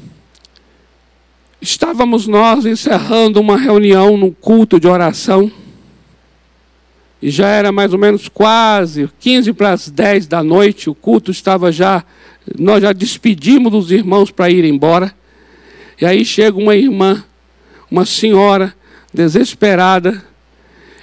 estávamos 1.59 2.27
nós 2.27 2.67
encerrando 2.67 3.41
uma 3.41 3.57
reunião 3.57 4.15
num 4.15 4.31
culto 4.31 4.79
de 4.79 4.87
oração, 4.87 5.51
e 7.23 7.31
já 7.31 7.49
era 7.49 7.73
mais 7.73 7.95
ou 7.95 7.99
menos 7.99 8.29
quase 8.29 9.09
15 9.21 9.55
para 9.55 9.73
as 9.73 9.89
10 9.89 10.27
da 10.27 10.43
noite, 10.43 10.91
o 10.91 10.95
culto 10.95 11.31
estava 11.31 11.73
já, 11.73 12.05
nós 12.59 12.83
já 12.83 12.93
despedimos 12.93 13.73
dos 13.73 13.91
irmãos 13.91 14.31
para 14.31 14.51
ir 14.51 14.67
embora, 14.67 15.15
e 15.99 16.05
aí 16.05 16.23
chega 16.23 16.59
uma 16.59 16.77
irmã, 16.77 17.25
uma 17.91 18.05
senhora, 18.05 18.75
desesperada, 19.15 20.23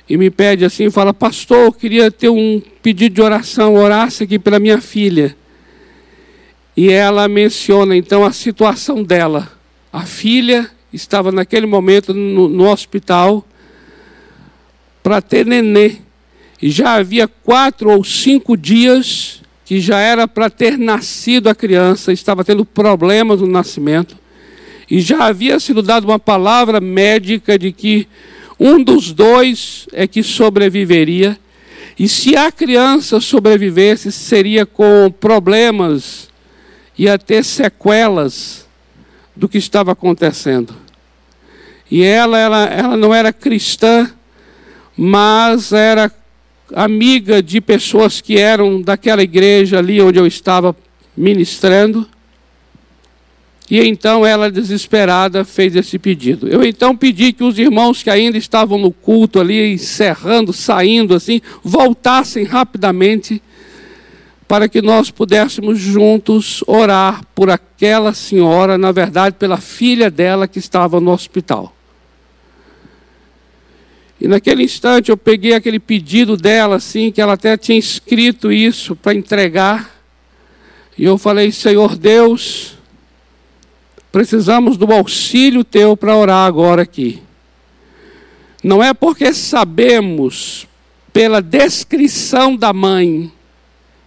e 0.08 0.16
me 0.18 0.30
pede 0.30 0.64
assim, 0.64 0.92
fala, 0.92 1.16
pastor, 1.16 1.66
eu 1.66 1.74
queria 1.74 2.12
ter 2.12 2.30
um 2.30 2.62
pedido 2.84 3.16
de 3.16 3.22
oração, 3.24 3.74
orasse 3.74 4.26
aqui 4.26 4.38
pela 4.38 4.60
minha 4.60 4.80
filha. 4.80 5.36
E 6.76 6.90
ela 6.90 7.28
menciona 7.28 7.96
então 7.96 8.24
a 8.24 8.32
situação 8.32 9.04
dela. 9.04 9.52
A 9.92 10.06
filha 10.06 10.70
estava 10.94 11.32
naquele 11.32 11.66
momento 11.66 12.14
no, 12.14 12.48
no 12.48 12.70
hospital 12.70 13.46
para 15.04 15.22
ter 15.22 15.46
nenê. 15.46 15.98
E 16.62 16.70
já 16.70 16.94
havia 16.94 17.28
quatro 17.28 17.90
ou 17.90 18.04
cinco 18.04 18.56
dias 18.56 19.42
que 19.66 19.80
já 19.80 20.00
era 20.00 20.28
para 20.28 20.50
ter 20.50 20.78
nascido 20.78 21.48
a 21.48 21.56
criança, 21.56 22.12
estava 22.12 22.44
tendo 22.44 22.66
problemas 22.66 23.42
no 23.42 23.48
nascimento. 23.48 24.18
E 24.90 25.00
já 25.00 25.26
havia 25.26 25.60
sido 25.60 25.82
dada 25.82 26.06
uma 26.06 26.20
palavra 26.20 26.82
médica 26.82 27.58
de 27.58 27.72
que 27.72 28.08
um 28.60 28.84
dos 28.84 29.12
dois 29.12 29.88
é 29.94 30.06
que 30.06 30.22
sobreviveria. 30.22 31.40
E 31.98 32.08
se 32.08 32.36
a 32.36 32.52
criança 32.52 33.20
sobrevivesse, 33.20 34.12
seria 34.12 34.66
com 34.66 35.14
problemas 35.20 36.31
ia 37.04 37.18
ter 37.18 37.44
sequelas 37.44 38.68
do 39.36 39.50
que 39.50 39.58
estava 39.58 39.92
acontecendo. 39.92 40.76
E 41.90 42.04
ela, 42.04 42.38
ela, 42.38 42.64
ela 42.66 42.96
não 42.96 43.12
era 43.12 43.34
cristã, 43.34 44.12
mas 44.96 45.74
era 45.74 46.12
amiga 46.76 47.42
de 47.42 47.60
pessoas 47.60 48.22
que 48.22 48.38
eram 48.38 48.80
daquela 48.80 49.24
igreja 49.24 49.80
ali 49.80 50.00
onde 50.00 50.20
eu 50.20 50.28
estava 50.28 50.76
ministrando. 51.18 52.08
E 53.68 53.80
então 53.80 54.24
ela, 54.24 54.52
desesperada, 54.52 55.44
fez 55.44 55.76
esse 55.76 55.98
pedido. 55.98 56.48
Eu 56.48 56.64
então 56.64 56.96
pedi 56.96 57.34
que 57.34 57.44
os 57.44 57.58
irmãos 57.58 58.04
que 58.04 58.12
ainda 58.12 58.38
estavam 58.38 58.78
no 58.78 58.92
culto 58.92 59.40
ali, 59.40 59.74
encerrando, 59.74 60.54
saindo 60.54 61.16
assim, 61.16 61.42
voltassem 61.64 62.44
rapidamente 62.44 63.42
para 64.52 64.68
que 64.68 64.82
nós 64.82 65.10
pudéssemos 65.10 65.80
juntos 65.80 66.62
orar 66.68 67.24
por 67.34 67.50
aquela 67.50 68.14
senhora, 68.14 68.78
na 68.78 68.92
verdade, 68.92 69.38
pela 69.40 69.56
filha 69.56 70.12
dela 70.12 70.46
que 70.46 70.60
estava 70.60 71.00
no 71.00 71.10
hospital. 71.10 71.74
E 74.20 74.28
naquele 74.28 74.64
instante 74.64 75.10
eu 75.10 75.16
peguei 75.16 75.54
aquele 75.54 75.80
pedido 75.80 76.36
dela, 76.36 76.76
assim, 76.76 77.14
que 77.14 77.22
ela 77.22 77.32
até 77.32 77.56
tinha 77.56 77.80
escrito 77.80 78.52
isso 78.52 78.94
para 78.94 79.14
entregar. 79.14 79.90
E 80.98 81.06
eu 81.06 81.18
falei, 81.18 81.50
Senhor 81.54 81.96
Deus, 81.96 82.78
precisamos 84.12 84.76
do 84.76 84.92
auxílio 84.92 85.64
teu 85.64 85.96
para 85.96 86.18
orar 86.18 86.46
agora 86.46 86.82
aqui. 86.82 87.22
Não 88.62 88.84
é 88.84 88.94
porque 88.94 89.34
sabemos 89.34 90.68
pela 91.14 91.42
descrição 91.42 92.54
da 92.54 92.74
mãe, 92.74 93.32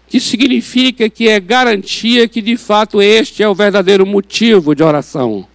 que 0.09 0.21
significa 0.21 1.09
que 1.09 1.29
é 1.29 1.41
garantia 1.41 2.29
que 2.29 2.41
de 2.41 2.57
fato 2.57 3.03
este 3.03 3.43
é 3.43 3.49
o 3.49 3.55
verdadeiro 3.55 4.07
motivo 4.07 4.75
de 4.75 4.83
oração. 4.83 5.47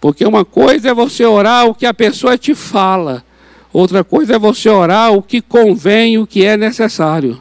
Porque 0.00 0.24
uma 0.24 0.44
coisa 0.44 0.90
é 0.90 0.94
você 0.94 1.24
orar 1.24 1.66
o 1.66 1.74
que 1.74 1.86
a 1.86 1.94
pessoa 1.94 2.36
te 2.36 2.54
fala, 2.54 3.24
outra 3.72 4.04
coisa 4.04 4.34
é 4.34 4.38
você 4.38 4.68
orar 4.68 5.12
o 5.12 5.22
que 5.22 5.40
convém, 5.40 6.18
o 6.18 6.26
que 6.26 6.44
é 6.44 6.56
necessário. 6.56 7.40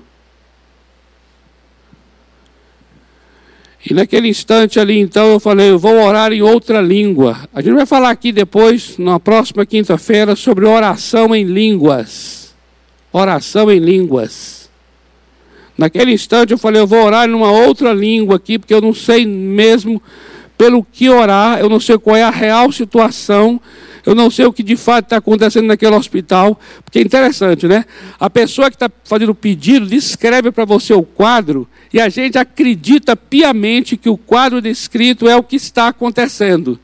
E 3.85 3.93
naquele 3.93 4.29
instante 4.29 4.79
ali, 4.79 4.97
então, 4.97 5.33
eu 5.33 5.39
falei, 5.41 5.69
eu 5.69 5.77
vou 5.77 6.01
orar 6.01 6.31
em 6.31 6.41
outra 6.41 6.79
língua. 6.79 7.37
A 7.53 7.61
gente 7.61 7.73
vai 7.73 7.85
falar 7.85 8.11
aqui 8.11 8.31
depois, 8.31 8.97
na 8.97 9.19
próxima 9.19 9.65
quinta-feira, 9.65 10.37
sobre 10.37 10.65
oração 10.65 11.35
em 11.35 11.43
línguas. 11.43 12.55
Oração 13.11 13.69
em 13.69 13.79
línguas. 13.79 14.62
Naquele 15.83 16.13
instante 16.13 16.53
eu 16.53 16.57
falei, 16.57 16.81
eu 16.81 16.87
vou 16.87 17.03
orar 17.03 17.27
numa 17.27 17.51
outra 17.51 17.91
língua 17.91 18.37
aqui, 18.37 18.57
porque 18.57 18.73
eu 18.73 18.79
não 18.79 18.93
sei 18.93 19.25
mesmo 19.25 20.01
pelo 20.57 20.81
que 20.81 21.09
orar, 21.09 21.59
eu 21.59 21.67
não 21.67 21.77
sei 21.77 21.97
qual 21.97 22.15
é 22.15 22.23
a 22.23 22.29
real 22.29 22.71
situação, 22.71 23.59
eu 24.05 24.15
não 24.15 24.31
sei 24.31 24.45
o 24.45 24.53
que 24.53 24.63
de 24.63 24.77
fato 24.77 25.07
está 25.07 25.17
acontecendo 25.17 25.65
naquele 25.65 25.93
hospital, 25.93 26.57
porque 26.85 26.99
é 26.99 27.01
interessante, 27.01 27.67
né? 27.67 27.83
A 28.17 28.29
pessoa 28.29 28.69
que 28.69 28.77
está 28.77 28.89
fazendo 29.03 29.31
o 29.31 29.35
pedido 29.35 29.85
descreve 29.85 30.53
para 30.53 30.63
você 30.63 30.93
o 30.93 31.03
quadro 31.03 31.67
e 31.91 31.99
a 31.99 32.07
gente 32.07 32.37
acredita 32.37 33.13
piamente 33.13 33.97
que 33.97 34.07
o 34.07 34.15
quadro 34.15 34.61
descrito 34.61 35.27
é 35.27 35.35
o 35.35 35.43
que 35.43 35.57
está 35.57 35.89
acontecendo. 35.89 36.79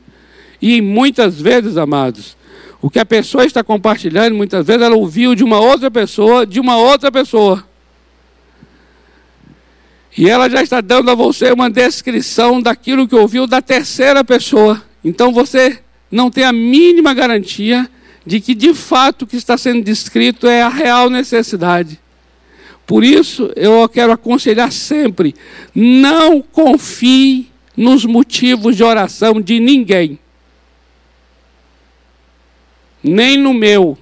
E 0.60 0.82
muitas 0.82 1.40
vezes, 1.40 1.78
amados, 1.78 2.36
o 2.82 2.90
que 2.90 2.98
a 2.98 3.06
pessoa 3.06 3.46
está 3.46 3.64
compartilhando, 3.64 4.34
muitas 4.34 4.66
vezes 4.66 4.82
ela 4.82 4.94
ouviu 4.94 5.34
de 5.34 5.42
uma 5.42 5.58
outra 5.58 5.90
pessoa, 5.90 6.46
de 6.46 6.60
uma 6.60 6.76
outra 6.76 7.10
pessoa. 7.10 7.64
E 10.16 10.28
ela 10.28 10.48
já 10.48 10.62
está 10.62 10.80
dando 10.80 11.10
a 11.10 11.14
você 11.14 11.52
uma 11.52 11.70
descrição 11.70 12.60
daquilo 12.60 13.06
que 13.06 13.14
ouviu 13.14 13.46
da 13.46 13.62
terceira 13.62 14.24
pessoa. 14.24 14.82
Então 15.04 15.32
você 15.32 15.78
não 16.10 16.30
tem 16.30 16.44
a 16.44 16.52
mínima 16.52 17.14
garantia 17.14 17.88
de 18.26 18.40
que 18.40 18.54
de 18.54 18.74
fato 18.74 19.22
o 19.22 19.26
que 19.26 19.36
está 19.36 19.56
sendo 19.56 19.82
descrito 19.82 20.46
é 20.46 20.62
a 20.62 20.68
real 20.68 21.08
necessidade. 21.08 21.98
Por 22.86 23.04
isso 23.04 23.52
eu 23.54 23.88
quero 23.88 24.12
aconselhar 24.12 24.72
sempre: 24.72 25.34
não 25.74 26.42
confie 26.42 27.48
nos 27.76 28.04
motivos 28.04 28.76
de 28.76 28.82
oração 28.82 29.40
de 29.40 29.60
ninguém, 29.60 30.18
nem 33.02 33.36
no 33.36 33.54
meu. 33.54 33.96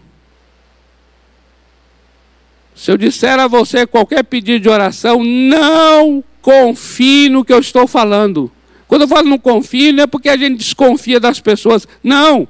Se 2.78 2.92
eu 2.92 2.96
disser 2.96 3.40
a 3.40 3.48
você 3.48 3.84
qualquer 3.88 4.22
pedido 4.22 4.60
de 4.60 4.68
oração, 4.68 5.24
não 5.24 6.22
confie 6.40 7.28
no 7.28 7.44
que 7.44 7.52
eu 7.52 7.58
estou 7.58 7.88
falando. 7.88 8.52
Quando 8.86 9.02
eu 9.02 9.08
falo 9.08 9.28
não 9.28 9.36
confie, 9.36 9.90
não 9.90 10.04
é 10.04 10.06
porque 10.06 10.28
a 10.28 10.36
gente 10.36 10.58
desconfia 10.58 11.18
das 11.18 11.40
pessoas. 11.40 11.88
Não. 12.04 12.46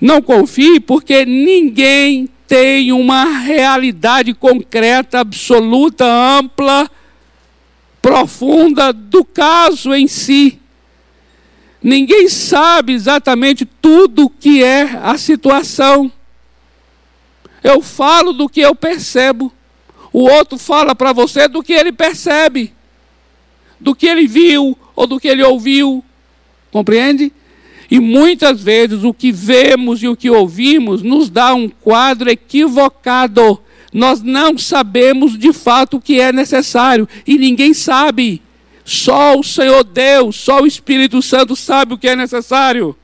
Não 0.00 0.22
confie 0.22 0.78
porque 0.78 1.26
ninguém 1.26 2.28
tem 2.46 2.92
uma 2.92 3.24
realidade 3.24 4.32
concreta, 4.32 5.18
absoluta, 5.18 6.04
ampla, 6.06 6.88
profunda 8.00 8.92
do 8.92 9.24
caso 9.24 9.92
em 9.92 10.06
si. 10.06 10.60
Ninguém 11.82 12.28
sabe 12.28 12.92
exatamente 12.92 13.64
tudo 13.64 14.26
o 14.26 14.30
que 14.30 14.62
é 14.62 15.00
a 15.02 15.18
situação. 15.18 16.12
Eu 17.62 17.82
falo 17.82 18.32
do 18.32 18.48
que 18.48 18.60
eu 18.60 18.74
percebo. 18.74 19.52
O 20.12 20.20
outro 20.20 20.58
fala 20.58 20.94
para 20.94 21.12
você 21.12 21.48
do 21.48 21.62
que 21.62 21.72
ele 21.72 21.92
percebe, 21.92 22.72
do 23.78 23.94
que 23.94 24.06
ele 24.06 24.26
viu, 24.26 24.76
ou 24.96 25.06
do 25.06 25.20
que 25.20 25.28
ele 25.28 25.42
ouviu. 25.42 26.04
Compreende? 26.70 27.32
E 27.90 27.98
muitas 28.00 28.62
vezes 28.62 29.04
o 29.04 29.14
que 29.14 29.32
vemos 29.32 30.02
e 30.02 30.08
o 30.08 30.16
que 30.16 30.28
ouvimos 30.28 31.02
nos 31.02 31.30
dá 31.30 31.54
um 31.54 31.68
quadro 31.68 32.30
equivocado. 32.30 33.60
Nós 33.92 34.22
não 34.22 34.58
sabemos 34.58 35.38
de 35.38 35.52
fato 35.52 35.96
o 35.96 36.00
que 36.00 36.20
é 36.20 36.32
necessário 36.32 37.08
e 37.26 37.38
ninguém 37.38 37.72
sabe. 37.72 38.42
Só 38.84 39.38
o 39.38 39.44
Senhor 39.44 39.84
Deus, 39.84 40.36
só 40.36 40.62
o 40.62 40.66
Espírito 40.66 41.20
Santo 41.22 41.54
sabe 41.54 41.94
o 41.94 41.98
que 41.98 42.08
é 42.08 42.16
necessário. 42.16 42.96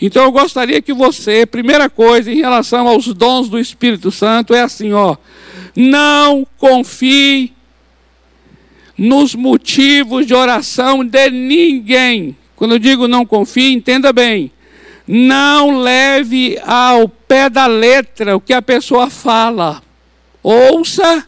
Então 0.00 0.24
eu 0.24 0.32
gostaria 0.32 0.82
que 0.82 0.92
você, 0.92 1.46
primeira 1.46 1.88
coisa 1.88 2.30
em 2.30 2.36
relação 2.36 2.86
aos 2.86 3.06
dons 3.14 3.48
do 3.48 3.58
Espírito 3.58 4.10
Santo 4.10 4.54
é 4.54 4.60
assim, 4.60 4.92
ó, 4.92 5.16
não 5.74 6.46
confie 6.58 7.52
nos 8.96 9.34
motivos 9.34 10.26
de 10.26 10.34
oração 10.34 11.04
de 11.04 11.30
ninguém. 11.30 12.36
Quando 12.54 12.74
eu 12.74 12.78
digo 12.78 13.08
não 13.08 13.24
confie, 13.24 13.72
entenda 13.72 14.12
bem. 14.12 14.50
Não 15.06 15.78
leve 15.78 16.58
ao 16.64 17.08
pé 17.08 17.48
da 17.48 17.66
letra 17.66 18.36
o 18.36 18.40
que 18.40 18.52
a 18.52 18.62
pessoa 18.62 19.08
fala. 19.08 19.82
Ouça, 20.42 21.26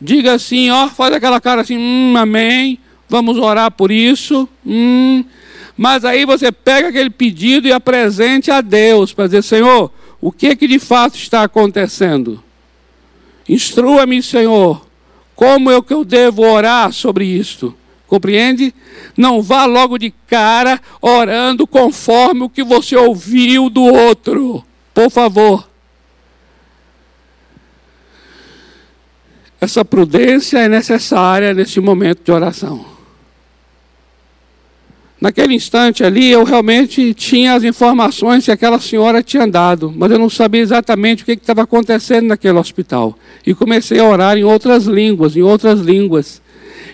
diga 0.00 0.34
assim, 0.34 0.70
ó, 0.70 0.88
faz 0.88 1.14
aquela 1.14 1.40
cara 1.40 1.62
assim, 1.62 1.76
hum, 1.76 2.14
amém, 2.16 2.78
vamos 3.08 3.36
orar 3.38 3.70
por 3.70 3.90
isso. 3.90 4.48
Hum. 4.64 5.24
Mas 5.78 6.04
aí 6.04 6.26
você 6.26 6.50
pega 6.50 6.88
aquele 6.88 7.08
pedido 7.08 7.68
e 7.68 7.72
apresente 7.72 8.50
a 8.50 8.60
Deus 8.60 9.12
para 9.12 9.26
dizer, 9.26 9.44
Senhor, 9.44 9.92
o 10.20 10.32
que 10.32 10.56
que 10.56 10.66
de 10.66 10.80
fato 10.80 11.14
está 11.14 11.44
acontecendo? 11.44 12.42
Instrua-me, 13.48 14.20
Senhor, 14.20 14.84
como 15.36 15.70
é 15.70 15.80
que 15.80 15.94
eu 15.94 16.04
devo 16.04 16.42
orar 16.42 16.92
sobre 16.92 17.24
isto? 17.24 17.72
Compreende? 18.08 18.74
Não 19.16 19.40
vá 19.40 19.66
logo 19.66 19.98
de 19.98 20.12
cara 20.26 20.80
orando 21.00 21.64
conforme 21.64 22.42
o 22.42 22.50
que 22.50 22.64
você 22.64 22.96
ouviu 22.96 23.70
do 23.70 23.84
outro. 23.84 24.64
Por 24.92 25.08
favor. 25.10 25.68
Essa 29.60 29.84
prudência 29.84 30.58
é 30.58 30.68
necessária 30.68 31.54
nesse 31.54 31.78
momento 31.78 32.24
de 32.24 32.32
oração. 32.32 32.97
Naquele 35.20 35.54
instante 35.54 36.04
ali, 36.04 36.30
eu 36.30 36.44
realmente 36.44 37.12
tinha 37.12 37.54
as 37.54 37.64
informações 37.64 38.44
que 38.44 38.52
aquela 38.52 38.78
senhora 38.78 39.20
tinha 39.20 39.48
dado, 39.48 39.92
mas 39.96 40.12
eu 40.12 40.18
não 40.18 40.30
sabia 40.30 40.60
exatamente 40.60 41.22
o 41.22 41.26
que 41.26 41.32
estava 41.32 41.62
acontecendo 41.62 42.28
naquele 42.28 42.56
hospital. 42.56 43.18
E 43.44 43.52
comecei 43.52 43.98
a 43.98 44.04
orar 44.04 44.38
em 44.38 44.44
outras 44.44 44.84
línguas, 44.84 45.36
em 45.36 45.42
outras 45.42 45.80
línguas. 45.80 46.40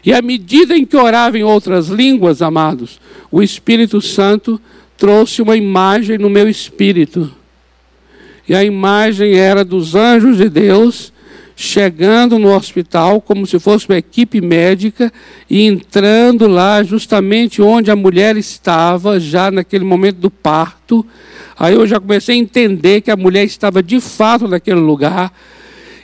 E 0.02 0.12
à 0.12 0.22
medida 0.22 0.76
em 0.76 0.86
que 0.86 0.96
orava 0.96 1.36
em 1.36 1.42
outras 1.42 1.88
línguas, 1.88 2.40
amados, 2.40 2.98
o 3.30 3.42
Espírito 3.42 4.00
Santo 4.00 4.60
trouxe 4.96 5.42
uma 5.42 5.56
imagem 5.56 6.16
no 6.16 6.30
meu 6.30 6.48
espírito. 6.48 7.30
E 8.48 8.54
a 8.54 8.64
imagem 8.64 9.34
era 9.34 9.64
dos 9.64 9.94
anjos 9.94 10.38
de 10.38 10.48
Deus 10.48 11.12
chegando 11.56 12.38
no 12.38 12.54
hospital 12.54 13.20
como 13.20 13.46
se 13.46 13.58
fosse 13.58 13.88
uma 13.88 13.98
equipe 13.98 14.40
médica 14.40 15.12
e 15.48 15.66
entrando 15.66 16.46
lá 16.48 16.82
justamente 16.82 17.62
onde 17.62 17.90
a 17.90 17.96
mulher 17.96 18.36
estava, 18.36 19.20
já 19.20 19.50
naquele 19.50 19.84
momento 19.84 20.16
do 20.16 20.30
parto. 20.30 21.06
Aí 21.56 21.74
eu 21.74 21.86
já 21.86 22.00
comecei 22.00 22.34
a 22.34 22.38
entender 22.38 23.00
que 23.00 23.10
a 23.10 23.16
mulher 23.16 23.44
estava 23.44 23.82
de 23.82 24.00
fato 24.00 24.48
naquele 24.48 24.80
lugar 24.80 25.32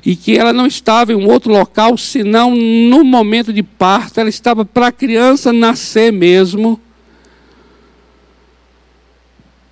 e 0.05 0.17
que 0.17 0.37
ela 0.37 0.53
não 0.53 0.67
estava 0.67 1.13
em 1.13 1.17
um 1.17 1.29
outro 1.29 1.53
local 1.53 1.97
senão 1.99 2.55
no 2.55 3.05
momento 3.05 3.53
de 3.53 3.63
parto, 3.63 4.19
ela 4.19 4.29
estava 4.29 4.65
para 4.65 4.87
a 4.87 4.93
criança 4.93 5.53
nascer 5.53 6.13
mesmo. 6.13 6.81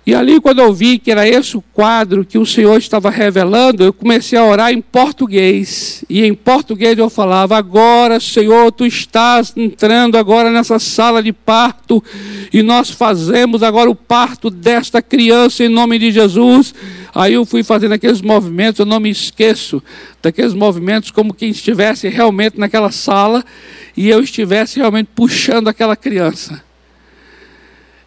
E 0.09 0.15
ali, 0.15 0.41
quando 0.41 0.57
eu 0.57 0.73
vi 0.73 0.97
que 0.97 1.11
era 1.11 1.29
esse 1.29 1.55
o 1.55 1.61
quadro 1.61 2.25
que 2.25 2.39
o 2.39 2.43
Senhor 2.43 2.75
estava 2.79 3.11
revelando, 3.11 3.83
eu 3.83 3.93
comecei 3.93 4.39
a 4.39 4.43
orar 4.43 4.73
em 4.73 4.81
português. 4.81 6.03
E 6.09 6.25
em 6.25 6.33
português 6.33 6.97
eu 6.97 7.11
falava: 7.11 7.55
Agora, 7.55 8.19
Senhor, 8.19 8.71
tu 8.71 8.87
estás 8.87 9.53
entrando 9.55 10.17
agora 10.17 10.49
nessa 10.49 10.79
sala 10.79 11.21
de 11.21 11.31
parto, 11.31 12.03
e 12.51 12.63
nós 12.63 12.89
fazemos 12.89 13.61
agora 13.61 13.87
o 13.87 13.93
parto 13.93 14.49
desta 14.49 14.99
criança 14.99 15.63
em 15.63 15.69
nome 15.69 15.99
de 15.99 16.09
Jesus. 16.09 16.73
Aí 17.13 17.35
eu 17.35 17.45
fui 17.45 17.61
fazendo 17.61 17.91
aqueles 17.91 18.19
movimentos, 18.19 18.79
eu 18.79 18.87
não 18.87 18.99
me 18.99 19.11
esqueço 19.11 19.79
daqueles 20.23 20.55
movimentos 20.55 21.11
como 21.11 21.35
quem 21.35 21.51
estivesse 21.51 22.07
realmente 22.07 22.59
naquela 22.59 22.89
sala 22.89 23.45
e 23.95 24.09
eu 24.09 24.21
estivesse 24.21 24.79
realmente 24.79 25.09
puxando 25.13 25.67
aquela 25.67 25.95
criança. 25.95 26.67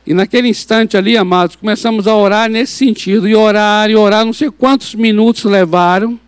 E 0.06 0.12
naquele 0.12 0.48
instante 0.48 0.96
ali, 0.96 1.16
amados, 1.16 1.56
começamos 1.56 2.08
a 2.08 2.16
orar 2.16 2.50
nesse 2.50 2.72
sentido, 2.72 3.28
e 3.28 3.34
orar, 3.34 3.88
e 3.88 3.94
orar, 3.94 4.24
não 4.24 4.32
sei 4.32 4.50
quantos 4.50 4.94
minutos 4.94 5.44
levaram 5.44 6.18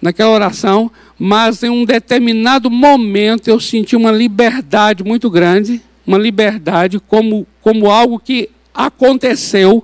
naquela 0.00 0.30
oração, 0.30 0.90
mas 1.18 1.62
em 1.62 1.70
um 1.70 1.84
determinado 1.84 2.70
momento 2.70 3.48
eu 3.48 3.58
senti 3.58 3.96
uma 3.96 4.12
liberdade 4.12 5.02
muito 5.02 5.28
grande, 5.28 5.82
uma 6.06 6.18
liberdade 6.18 7.00
como, 7.00 7.44
como 7.60 7.90
algo 7.90 8.20
que 8.20 8.50
aconteceu, 8.72 9.82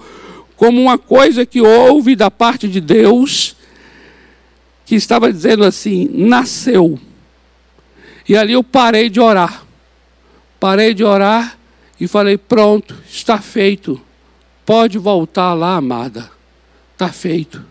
como 0.56 0.80
uma 0.80 0.96
coisa 0.96 1.44
que 1.44 1.60
houve 1.60 2.14
da 2.14 2.30
parte 2.30 2.68
de 2.68 2.80
Deus, 2.80 3.56
que 4.86 4.94
estava 4.94 5.32
dizendo 5.32 5.64
assim: 5.64 6.08
nasceu. 6.12 7.00
E 8.28 8.36
ali 8.36 8.52
eu 8.52 8.62
parei 8.62 9.10
de 9.10 9.18
orar. 9.18 9.64
Parei 10.60 10.94
de 10.94 11.02
orar 11.02 11.58
e 12.02 12.08
falei: 12.08 12.36
pronto, 12.36 12.96
está 13.08 13.38
feito. 13.38 14.00
Pode 14.66 14.98
voltar 14.98 15.54
lá, 15.54 15.76
amada. 15.76 16.28
Está 16.94 17.12
feito. 17.12 17.64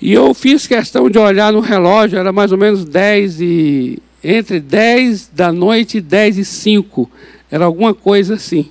E 0.00 0.10
eu 0.14 0.32
fiz 0.32 0.66
questão 0.66 1.10
de 1.10 1.18
olhar 1.18 1.52
no 1.52 1.60
relógio, 1.60 2.18
era 2.18 2.32
mais 2.32 2.50
ou 2.50 2.56
menos 2.56 2.82
10 2.86 3.42
e. 3.42 3.98
entre 4.24 4.58
10 4.58 5.28
da 5.34 5.52
noite 5.52 5.98
e 5.98 6.00
10 6.00 6.38
e 6.38 6.44
5. 6.46 7.10
Era 7.50 7.66
alguma 7.66 7.92
coisa 7.92 8.36
assim. 8.36 8.70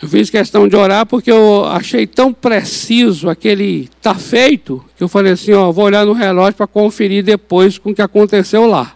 Eu 0.00 0.08
fiz 0.08 0.30
questão 0.30 0.68
de 0.68 0.76
orar 0.76 1.04
porque 1.04 1.30
eu 1.30 1.64
achei 1.64 2.06
tão 2.06 2.32
preciso 2.32 3.28
aquele 3.28 3.88
tá 4.00 4.14
feito 4.14 4.84
que 4.96 5.02
eu 5.02 5.08
falei 5.08 5.32
assim, 5.32 5.52
ó, 5.52 5.72
vou 5.72 5.86
olhar 5.86 6.06
no 6.06 6.12
relógio 6.12 6.54
para 6.54 6.68
conferir 6.68 7.24
depois 7.24 7.78
com 7.78 7.90
o 7.90 7.94
que 7.94 8.02
aconteceu 8.02 8.64
lá. 8.66 8.94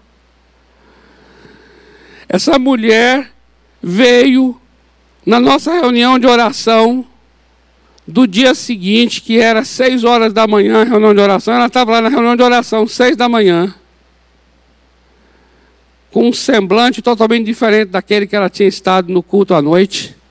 Essa 2.29 2.57
mulher 2.57 3.33
veio 3.83 4.59
na 5.27 5.41
nossa 5.41 5.73
reunião 5.73 6.21
de 6.21 6.27
oração 6.27 7.05
do 8.07 8.27
dia 8.27 8.55
seguinte, 8.55 9.21
que 9.23 9.38
era 9.38 9.65
seis 9.65 10.05
horas 10.05 10.33
da 10.33 10.47
manhã, 10.47 10.85
reunião 10.85 11.15
de 11.15 11.21
oração, 11.21 11.55
ela 11.55 11.67
estava 11.67 11.93
lá 11.93 12.01
na 12.01 12.09
reunião 12.09 12.37
de 12.37 12.43
oração, 12.43 12.87
seis 12.87 13.17
da 13.17 13.29
manhã, 13.29 13.75
com 16.12 16.29
um 16.29 16.33
semblante 16.33 17.03
totalmente 17.03 17.45
diferente 17.45 17.91
daquele 17.91 18.27
que 18.27 18.37
ela 18.37 18.49
tinha 18.49 18.69
estado 18.69 19.12
no 19.12 19.23
culto 19.23 19.53
à 19.53 19.61
noite 19.61 20.22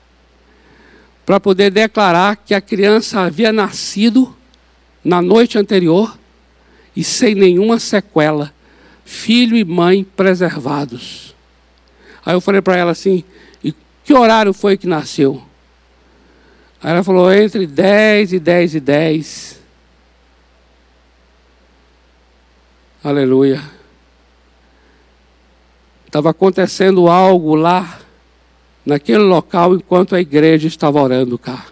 para 1.24 1.38
poder 1.38 1.70
declarar 1.70 2.36
que 2.36 2.54
a 2.54 2.60
criança 2.60 3.20
havia 3.20 3.52
nascido 3.52 4.34
na 5.04 5.22
noite 5.22 5.58
anterior 5.58 6.18
e 6.94 7.02
sem 7.02 7.34
nenhuma 7.34 7.78
sequela, 7.78 8.52
filho 9.04 9.56
e 9.56 9.64
mãe 9.64 10.04
preservados. 10.04 11.34
Aí 12.24 12.34
eu 12.34 12.40
falei 12.40 12.60
para 12.60 12.76
ela 12.76 12.92
assim: 12.92 13.24
e 13.62 13.74
que 14.04 14.12
horário 14.12 14.52
foi 14.52 14.76
que 14.76 14.86
nasceu? 14.86 15.42
Aí 16.82 16.90
ela 16.92 17.04
falou: 17.04 17.32
entre 17.32 17.66
10 17.66 18.34
e 18.34 18.38
10 18.38 18.74
e 18.74 18.80
10. 18.80 19.62
Aleluia. 23.04 23.62
Estava 26.06 26.30
acontecendo 26.30 27.08
algo 27.08 27.54
lá 27.54 28.01
naquele 28.84 29.22
local 29.22 29.74
enquanto 29.74 30.14
a 30.14 30.20
igreja 30.20 30.66
estava 30.66 31.00
orando 31.00 31.38
cá. 31.38 31.66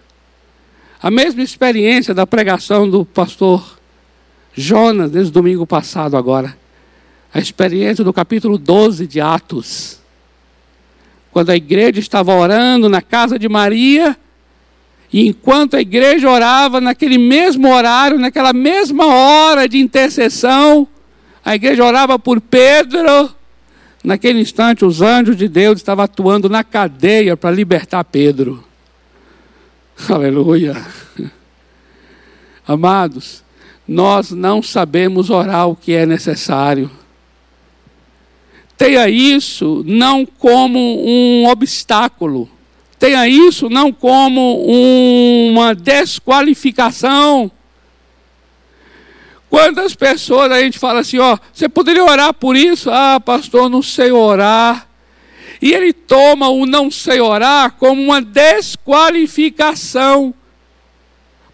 A 1.03 1.11
mesma 1.11 1.43
experiência 1.43 2.15
da 2.15 2.27
pregação 2.27 2.89
do 2.89 3.05
pastor 3.05 3.79
Jonas, 4.55 5.11
desde 5.11 5.33
domingo 5.33 5.67
passado 5.67 6.17
agora. 6.17 6.57
A 7.33 7.39
experiência 7.39 8.05
do 8.05 8.13
capítulo 8.13 8.59
12 8.59 9.07
de 9.07 9.21
Atos. 9.21 9.99
Quando 11.31 11.51
a 11.51 11.57
igreja 11.57 12.01
estava 12.01 12.35
orando 12.35 12.89
na 12.89 13.01
casa 13.01 13.39
de 13.39 13.49
Maria, 13.49 14.17
e 15.13 15.27
enquanto 15.27 15.75
a 15.75 15.81
igreja 15.81 16.29
orava, 16.29 16.81
naquele 16.81 17.19
mesmo 17.19 17.73
horário, 17.73 18.19
naquela 18.19 18.53
mesma 18.53 19.07
hora 19.07 19.69
de 19.69 19.79
intercessão, 19.79 20.87
a 21.45 21.55
igreja 21.55 21.85
orava 21.85 22.19
por 22.19 22.41
Pedro, 22.41 23.35
Naquele 24.03 24.41
instante, 24.41 24.85
os 24.85 25.03
anjos 25.03 25.37
de 25.37 25.47
Deus 25.47 25.79
estavam 25.79 26.05
atuando 26.05 26.49
na 26.49 26.65
cadeia 26.65 27.37
para 27.37 27.55
libertar 27.55 28.03
Pedro. 28.05 28.65
Aleluia. 30.09 30.75
Amados, 32.67 33.45
nós 33.87 34.31
não 34.31 34.63
sabemos 34.63 35.29
orar 35.29 35.69
o 35.69 35.77
que 35.77 35.93
é 35.93 36.07
necessário. 36.07 36.91
Tenha 38.79 39.09
isso 39.09 39.85
não 39.87 40.25
como 40.25 40.79
um 40.79 41.47
obstáculo. 41.47 42.49
Tenha 42.99 43.29
isso 43.29 43.69
não 43.69 43.93
como 43.93 44.65
uma 44.65 45.75
desqualificação 45.75 47.51
Quantas 49.51 49.95
pessoas 49.97 50.53
a 50.53 50.61
gente 50.61 50.79
fala 50.79 51.01
assim, 51.01 51.19
ó, 51.19 51.37
você 51.53 51.69
poderia 51.69 52.05
orar 52.05 52.33
por 52.33 52.55
isso? 52.55 52.89
Ah, 52.89 53.19
pastor, 53.19 53.69
não 53.69 53.83
sei 53.83 54.13
orar. 54.13 54.87
E 55.61 55.75
ele 55.75 55.93
toma 55.93 56.49
o 56.49 56.65
não 56.65 56.89
sei 56.89 57.21
orar 57.21 57.73
como 57.73 58.01
uma 58.01 58.23
desqualificação. 58.23 60.33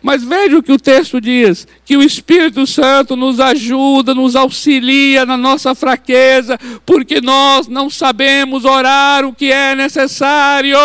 Mas 0.03 0.23
veja 0.23 0.59
o 0.59 0.63
que 0.63 0.71
o 0.71 0.79
texto 0.79 1.19
diz: 1.21 1.67
que 1.85 1.97
o 1.97 2.03
Espírito 2.03 2.65
Santo 2.67 3.17
nos 3.17 3.41
ajuda, 3.41 4.15
nos 4.15 4.37
auxilia 4.37 5.25
na 5.25 5.39
nossa 5.39 5.75
fraqueza, 5.75 6.57
porque 6.85 7.21
nós 7.21 7.67
não 7.67 7.91
sabemos 7.91 8.65
orar 8.65 9.25
o 9.25 9.33
que 9.33 9.51
é 9.51 9.75
necessário. 9.75 10.79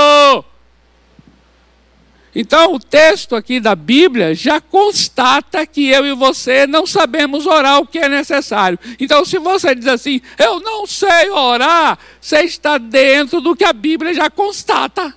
Então, 2.34 2.76
o 2.76 2.80
texto 2.80 3.36
aqui 3.36 3.60
da 3.60 3.76
Bíblia 3.76 4.34
já 4.34 4.62
constata 4.62 5.65
que 5.65 5.89
eu 5.89 6.06
e 6.06 6.13
você 6.13 6.65
não 6.65 6.88
sabemos 6.88 7.46
orar 7.46 7.80
o 7.80 7.86
que 7.86 8.00
é 8.00 8.08
necessário. 8.08 8.80
Então, 9.00 9.26
se 9.26 9.38
você 9.38 9.76
diz 9.76 9.88
assim, 9.88 10.22
eu 10.38 10.62
não 10.62 10.88
sei 10.88 11.30
orar, 11.30 12.00
você 12.22 12.44
está 12.44 12.78
dentro 12.78 13.41
do 13.41 13.56
que 13.56 13.65
a 13.65 13.74
Bíblia 13.74 14.13
já 14.13 14.30
constata. 14.30 15.13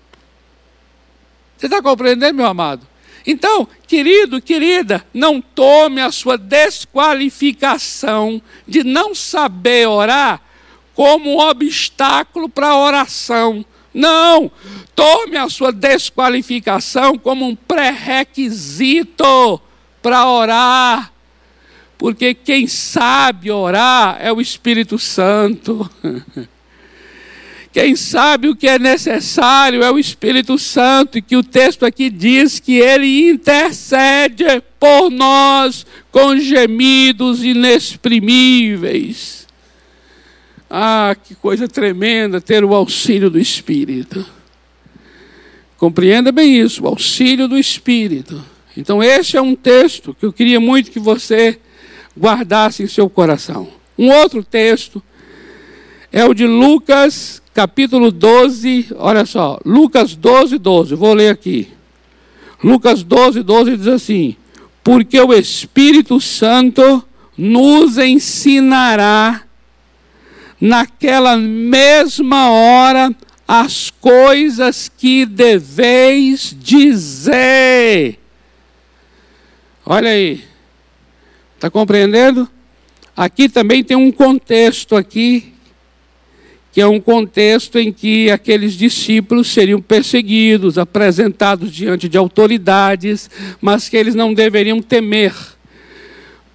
Você 1.57 1.66
está 1.66 1.81
compreendendo, 1.81 2.35
meu 2.35 2.46
amado? 2.46 2.85
Então, 3.27 3.66
querido, 3.87 4.42
querida, 4.42 5.07
não 5.14 5.40
tome 5.40 6.00
a 6.00 6.11
sua 6.11 6.37
desqualificação 6.37 8.42
de 8.66 8.83
não 8.83 9.14
saber 9.14 9.88
orar 9.88 10.42
como 10.94 11.31
um 11.31 11.38
obstáculo 11.38 12.48
para 12.48 12.68
a 12.68 12.79
oração. 12.79 13.64
Não! 13.94 14.50
Tome 14.94 15.37
a 15.37 15.48
sua 15.48 15.72
desqualificação 15.72 17.16
como 17.16 17.46
um 17.46 17.54
pré-requisito 17.54 19.61
para 20.02 20.28
orar. 20.28 21.12
Porque 21.96 22.35
quem 22.35 22.66
sabe 22.66 23.50
orar 23.50 24.18
é 24.20 24.33
o 24.33 24.40
Espírito 24.40 24.98
Santo. 24.98 25.88
Quem 27.72 27.96
sabe 27.96 28.48
o 28.48 28.54
que 28.54 28.68
é 28.68 28.78
necessário 28.78 29.83
é 29.83 29.90
o 29.90 29.98
Espírito 29.98 30.57
Santo, 30.57 31.18
e 31.18 31.22
que 31.22 31.37
o 31.37 31.42
texto 31.42 31.85
aqui 31.85 32.09
diz 32.09 32.61
que 32.61 32.74
ele 32.74 33.28
intercede 33.28 34.44
por 34.78 35.11
nós 35.11 35.85
com 36.12 36.38
gemidos 36.38 37.42
inexprimíveis. 37.42 39.43
Ah, 40.76 41.14
que 41.14 41.37
coisa 41.37 41.68
tremenda 41.68 42.40
ter 42.40 42.64
o 42.64 42.74
auxílio 42.74 43.30
do 43.30 43.38
Espírito. 43.38 44.26
Compreenda 45.78 46.32
bem 46.32 46.58
isso, 46.58 46.82
o 46.82 46.88
auxílio 46.88 47.46
do 47.46 47.56
Espírito. 47.56 48.44
Então, 48.76 49.00
esse 49.00 49.37
é 49.37 49.40
um 49.40 49.54
texto 49.54 50.12
que 50.18 50.26
eu 50.26 50.32
queria 50.32 50.58
muito 50.58 50.90
que 50.90 50.98
você 50.98 51.60
guardasse 52.18 52.82
em 52.82 52.88
seu 52.88 53.08
coração. 53.08 53.68
Um 53.96 54.10
outro 54.10 54.42
texto 54.42 55.00
é 56.10 56.24
o 56.24 56.34
de 56.34 56.44
Lucas, 56.44 57.40
capítulo 57.54 58.10
12. 58.10 58.88
Olha 58.96 59.24
só, 59.24 59.60
Lucas 59.64 60.16
12, 60.16 60.58
12. 60.58 60.96
Vou 60.96 61.14
ler 61.14 61.28
aqui. 61.28 61.68
Lucas 62.64 63.04
12, 63.04 63.44
12 63.44 63.76
diz 63.76 63.87
assim: 63.87 64.34
Porque 64.82 65.20
o 65.20 65.32
Espírito 65.32 66.20
Santo 66.20 67.04
nos 67.38 67.96
ensinará 67.96 69.44
naquela 70.60 71.36
mesma 71.36 72.50
hora 72.50 73.14
as 73.46 73.90
coisas 73.90 74.88
que 74.88 75.26
deveis 75.26 76.56
dizer. 76.58 78.18
Olha 79.84 80.10
aí. 80.10 80.42
Está 81.56 81.70
compreendendo? 81.70 82.48
Aqui 83.16 83.48
também 83.48 83.84
tem 83.84 83.96
um 83.96 84.10
contexto 84.10 84.96
aqui, 84.96 85.52
que 86.72 86.80
é 86.80 86.86
um 86.86 87.00
contexto 87.00 87.78
em 87.78 87.92
que 87.92 88.30
aqueles 88.30 88.74
discípulos 88.74 89.48
seriam 89.48 89.80
perseguidos, 89.80 90.78
apresentados 90.78 91.72
diante 91.72 92.08
de 92.08 92.18
autoridades, 92.18 93.30
mas 93.60 93.88
que 93.88 93.96
eles 93.96 94.14
não 94.14 94.34
deveriam 94.34 94.82
temer. 94.82 95.32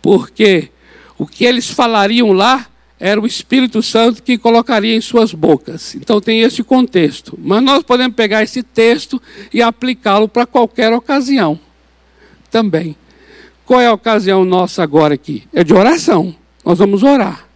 Porque 0.02 0.70
o 1.18 1.26
que 1.26 1.46
eles 1.46 1.70
falariam 1.70 2.32
lá 2.32 2.69
era 3.00 3.20
o 3.20 3.26
Espírito 3.26 3.82
Santo 3.82 4.22
que 4.22 4.38
colocaria 4.38 4.96
em 4.96 5.00
suas 5.00 5.34
bocas. 5.34 5.96
Então 5.96 6.20
tem 6.20 6.42
esse 6.42 6.64
contexto. 6.64 7.40
Mas 7.42 7.64
nós 7.64 7.82
podemos 7.82 8.16
pegar 8.16 8.44
esse 8.44 8.62
texto 8.62 9.22
e 9.54 9.62
aplicá-lo 9.62 10.28
para 10.28 10.46
qualquer 10.46 10.92
ocasião 10.92 11.60
também. 12.52 12.96
Qual 13.66 13.80
é 13.80 13.88
a 13.88 13.94
ocasião 13.94 14.44
nossa 14.44 14.84
agora 14.84 15.14
aqui? 15.14 15.44
É 15.54 15.64
de 15.64 15.74
oração. 15.74 16.36
Nós 16.66 16.78
vamos 16.78 17.04
orar. 17.04 17.48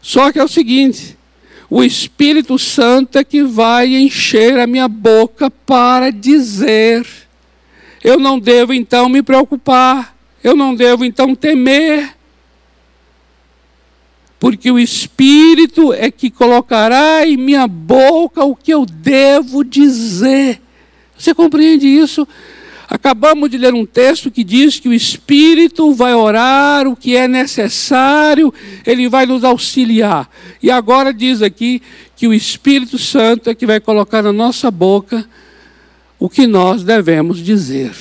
Só 0.00 0.30
que 0.30 0.38
é 0.38 0.44
o 0.44 0.48
seguinte: 0.48 1.16
o 1.68 1.82
Espírito 1.82 2.58
Santo 2.58 3.18
é 3.18 3.24
que 3.24 3.42
vai 3.42 3.96
encher 3.96 4.58
a 4.58 4.66
minha 4.66 4.86
boca 4.86 5.50
para 5.50 6.10
dizer. 6.10 7.06
Eu 8.02 8.18
não 8.18 8.38
devo 8.38 8.72
então 8.72 9.08
me 9.08 9.22
preocupar, 9.22 10.14
eu 10.44 10.54
não 10.54 10.74
devo 10.74 11.04
então 11.04 11.34
temer, 11.34 12.14
porque 14.38 14.70
o 14.70 14.78
Espírito 14.78 15.92
é 15.92 16.10
que 16.10 16.30
colocará 16.30 17.26
em 17.26 17.36
minha 17.36 17.66
boca 17.66 18.44
o 18.44 18.54
que 18.54 18.72
eu 18.72 18.86
devo 18.86 19.64
dizer. 19.64 20.60
Você 21.16 21.34
compreende 21.34 21.86
isso? 21.86 22.26
Acabamos 22.88 23.50
de 23.50 23.58
ler 23.58 23.74
um 23.74 23.84
texto 23.84 24.30
que 24.30 24.42
diz 24.42 24.78
que 24.78 24.88
o 24.88 24.94
Espírito 24.94 25.92
vai 25.92 26.14
orar 26.14 26.86
o 26.86 26.96
que 26.96 27.16
é 27.16 27.28
necessário, 27.28 28.54
ele 28.86 29.08
vai 29.08 29.26
nos 29.26 29.44
auxiliar. 29.44 30.30
E 30.62 30.70
agora 30.70 31.12
diz 31.12 31.42
aqui 31.42 31.82
que 32.16 32.26
o 32.26 32.32
Espírito 32.32 32.96
Santo 32.96 33.50
é 33.50 33.54
que 33.54 33.66
vai 33.66 33.78
colocar 33.78 34.22
na 34.22 34.32
nossa 34.32 34.70
boca 34.70 35.28
o 36.18 36.30
que 36.30 36.46
nós 36.46 36.82
devemos 36.82 37.42
dizer. 37.42 37.92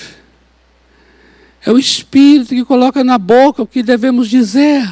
É 1.66 1.72
o 1.72 1.78
Espírito 1.78 2.50
que 2.50 2.64
coloca 2.64 3.04
na 3.04 3.18
boca 3.18 3.64
o 3.64 3.68
que 3.68 3.84
devemos 3.84 4.30
dizer. 4.30 4.88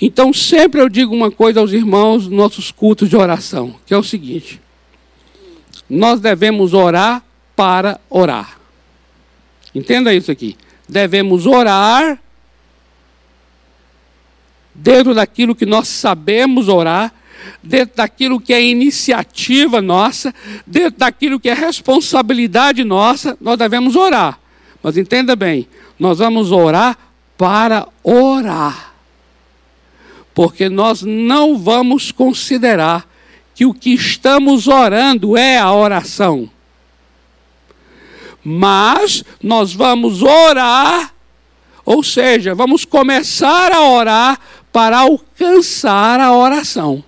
Então, 0.00 0.32
sempre 0.32 0.80
eu 0.80 0.88
digo 0.88 1.14
uma 1.14 1.30
coisa 1.30 1.60
aos 1.60 1.72
irmãos 1.72 2.26
nos 2.26 2.36
nossos 2.36 2.70
cultos 2.70 3.08
de 3.08 3.16
oração, 3.16 3.74
que 3.84 3.92
é 3.92 3.96
o 3.96 4.02
seguinte: 4.02 4.60
nós 5.88 6.20
devemos 6.20 6.72
orar 6.72 7.22
para 7.56 8.00
orar. 8.08 8.58
Entenda 9.74 10.14
isso 10.14 10.30
aqui. 10.30 10.56
Devemos 10.88 11.46
orar 11.46 12.18
dentro 14.74 15.14
daquilo 15.14 15.54
que 15.54 15.66
nós 15.66 15.88
sabemos 15.88 16.68
orar, 16.68 17.12
dentro 17.62 17.96
daquilo 17.96 18.40
que 18.40 18.54
é 18.54 18.62
iniciativa 18.62 19.82
nossa, 19.82 20.32
dentro 20.66 20.98
daquilo 20.98 21.40
que 21.40 21.48
é 21.48 21.54
responsabilidade 21.54 22.84
nossa, 22.84 23.36
nós 23.40 23.58
devemos 23.58 23.96
orar. 23.96 24.38
Mas 24.82 24.96
entenda 24.96 25.34
bem, 25.34 25.66
nós 25.98 26.18
vamos 26.18 26.52
orar 26.52 26.96
para 27.36 27.88
orar. 28.04 28.87
Porque 30.38 30.68
nós 30.68 31.02
não 31.02 31.58
vamos 31.58 32.12
considerar 32.12 33.04
que 33.56 33.66
o 33.66 33.74
que 33.74 33.90
estamos 33.90 34.68
orando 34.68 35.36
é 35.36 35.58
a 35.58 35.72
oração 35.72 36.48
mas 38.50 39.22
nós 39.42 39.74
vamos 39.74 40.22
orar, 40.22 41.12
ou 41.84 42.02
seja, 42.02 42.54
vamos 42.54 42.86
começar 42.86 43.72
a 43.72 43.82
orar 43.82 44.40
para 44.72 45.00
alcançar 45.00 46.18
a 46.18 46.32
oração. 46.32 47.04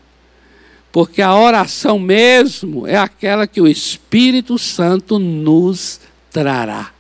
Porque 0.93 1.23
a 1.23 1.35
oração 1.35 1.99
mesmo 1.99 2.87
é 2.87 2.99
aquela 2.99 3.47
que 3.47 3.61
o 3.61 3.67
Espírito 3.67 4.59
Santo 4.59 5.19
nos 5.19 6.01
trará. 6.31 6.91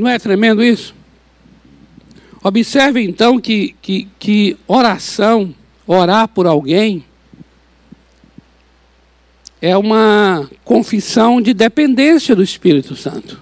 Não 0.00 0.08
é 0.08 0.18
tremendo 0.18 0.62
isso? 0.62 0.94
Observe 2.42 3.02
então 3.02 3.38
que, 3.38 3.76
que, 3.82 4.08
que 4.18 4.56
oração, 4.66 5.54
orar 5.86 6.26
por 6.26 6.46
alguém, 6.46 7.04
é 9.60 9.76
uma 9.76 10.48
confissão 10.64 11.38
de 11.38 11.52
dependência 11.52 12.34
do 12.34 12.42
Espírito 12.42 12.96
Santo. 12.96 13.38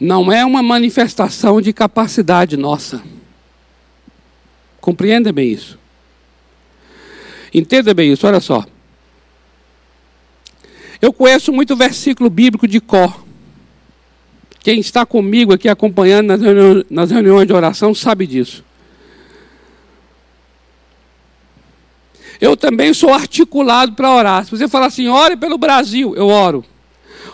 Não 0.00 0.32
é 0.32 0.44
uma 0.44 0.60
manifestação 0.60 1.60
de 1.60 1.72
capacidade 1.72 2.56
nossa. 2.56 3.00
Compreenda 4.80 5.32
bem 5.32 5.52
isso. 5.52 5.78
Entenda 7.54 7.94
bem 7.94 8.12
isso, 8.12 8.26
olha 8.26 8.40
só. 8.40 8.66
Eu 11.00 11.12
conheço 11.12 11.52
muito 11.52 11.76
versículo 11.76 12.28
bíblico 12.28 12.66
de 12.66 12.80
cor. 12.80 13.25
Quem 14.66 14.80
está 14.80 15.06
comigo 15.06 15.54
aqui 15.54 15.68
acompanhando 15.68 16.26
nas 16.26 16.40
reuniões, 16.40 16.84
nas 16.90 17.08
reuniões 17.12 17.46
de 17.46 17.52
oração 17.52 17.94
sabe 17.94 18.26
disso. 18.26 18.64
Eu 22.40 22.56
também 22.56 22.92
sou 22.92 23.14
articulado 23.14 23.92
para 23.92 24.12
orar. 24.12 24.44
Se 24.44 24.50
você 24.50 24.66
falar 24.66 24.86
assim, 24.86 25.06
ore 25.06 25.36
pelo 25.36 25.56
Brasil, 25.56 26.16
eu 26.16 26.26
oro. 26.26 26.64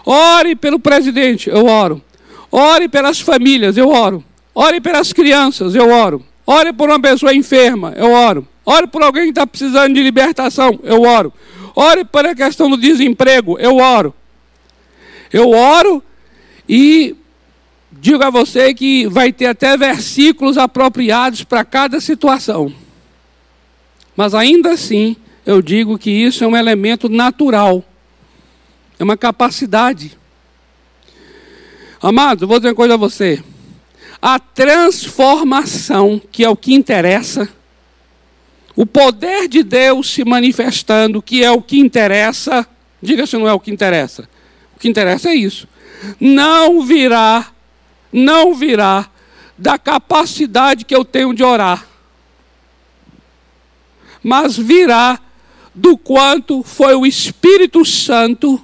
Ore 0.04 0.54
pelo 0.54 0.78
presidente, 0.78 1.48
eu 1.48 1.64
oro. 1.64 2.02
Ore 2.50 2.86
pelas 2.86 3.18
famílias, 3.18 3.78
eu 3.78 3.88
oro. 3.88 4.22
Ore 4.54 4.78
pelas 4.78 5.10
crianças, 5.14 5.74
eu 5.74 5.88
oro. 5.88 6.22
Ore 6.46 6.70
por 6.74 6.90
uma 6.90 7.00
pessoa 7.00 7.34
enferma, 7.34 7.94
eu 7.96 8.12
oro. 8.12 8.46
Ore 8.62 8.86
por 8.86 9.02
alguém 9.02 9.22
que 9.22 9.30
está 9.30 9.46
precisando 9.46 9.94
de 9.94 10.02
libertação, 10.02 10.78
eu 10.82 11.00
oro. 11.00 11.32
Ore 11.74 12.04
para 12.04 12.32
a 12.32 12.34
questão 12.34 12.68
do 12.68 12.76
desemprego, 12.76 13.58
eu 13.58 13.78
oro. 13.78 14.14
Eu 15.32 15.48
oro 15.48 16.04
e 16.68 17.16
digo 17.92 18.22
a 18.24 18.30
você 18.30 18.72
que 18.74 19.06
vai 19.06 19.32
ter 19.32 19.46
até 19.46 19.76
versículos 19.76 20.58
apropriados 20.58 21.44
para 21.44 21.64
cada 21.64 22.00
situação. 22.00 22.72
Mas 24.16 24.34
ainda 24.34 24.72
assim, 24.72 25.16
eu 25.44 25.62
digo 25.62 25.98
que 25.98 26.10
isso 26.10 26.44
é 26.44 26.46
um 26.46 26.56
elemento 26.56 27.08
natural, 27.08 27.84
é 28.98 29.04
uma 29.04 29.16
capacidade. 29.16 30.18
Amado, 32.00 32.46
vou 32.46 32.58
dizer 32.58 32.70
uma 32.70 32.74
coisa 32.74 32.94
a 32.94 32.96
você. 32.98 33.42
A 34.20 34.38
transformação, 34.38 36.20
que 36.30 36.44
é 36.44 36.48
o 36.48 36.56
que 36.56 36.74
interessa, 36.74 37.48
o 38.74 38.86
poder 38.86 39.48
de 39.48 39.62
Deus 39.62 40.10
se 40.10 40.24
manifestando, 40.24 41.20
que 41.20 41.44
é 41.44 41.50
o 41.50 41.60
que 41.60 41.78
interessa, 41.78 42.66
diga 43.02 43.26
se 43.26 43.36
não 43.36 43.48
é 43.48 43.52
o 43.52 43.60
que 43.60 43.70
interessa. 43.70 44.28
O 44.74 44.78
que 44.78 44.88
interessa 44.88 45.30
é 45.30 45.34
isso. 45.34 45.68
Não 46.18 46.82
virá 46.82 47.52
não 48.12 48.54
virá 48.54 49.08
da 49.56 49.78
capacidade 49.78 50.84
que 50.84 50.94
eu 50.94 51.04
tenho 51.04 51.32
de 51.32 51.42
orar, 51.42 51.86
mas 54.22 54.56
virá 54.56 55.18
do 55.74 55.96
quanto 55.96 56.62
foi 56.62 56.94
o 56.94 57.06
Espírito 57.06 57.84
Santo 57.84 58.62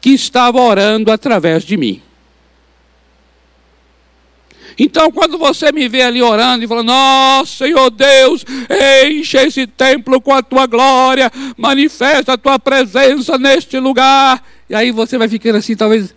que 0.00 0.10
estava 0.10 0.60
orando 0.60 1.10
através 1.10 1.64
de 1.64 1.76
mim. 1.76 2.02
Então, 4.78 5.10
quando 5.10 5.38
você 5.38 5.72
me 5.72 5.88
vê 5.88 6.02
ali 6.02 6.20
orando 6.20 6.62
e 6.62 6.68
falando, 6.68 6.88
nossa, 6.88 7.64
Senhor 7.64 7.88
Deus, 7.90 8.44
enche 9.08 9.38
esse 9.38 9.66
templo 9.66 10.20
com 10.20 10.34
a 10.34 10.42
tua 10.42 10.66
glória, 10.66 11.32
manifesta 11.56 12.34
a 12.34 12.38
tua 12.38 12.58
presença 12.58 13.38
neste 13.38 13.78
lugar. 13.78 14.44
E 14.68 14.74
aí 14.74 14.90
você 14.90 15.16
vai 15.16 15.28
ficando 15.28 15.56
assim, 15.56 15.74
talvez 15.74 16.14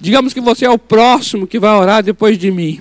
Digamos 0.00 0.32
que 0.32 0.40
você 0.40 0.64
é 0.64 0.70
o 0.70 0.78
próximo 0.78 1.46
que 1.46 1.58
vai 1.58 1.74
orar 1.74 2.02
depois 2.02 2.38
de 2.38 2.50
mim. 2.50 2.80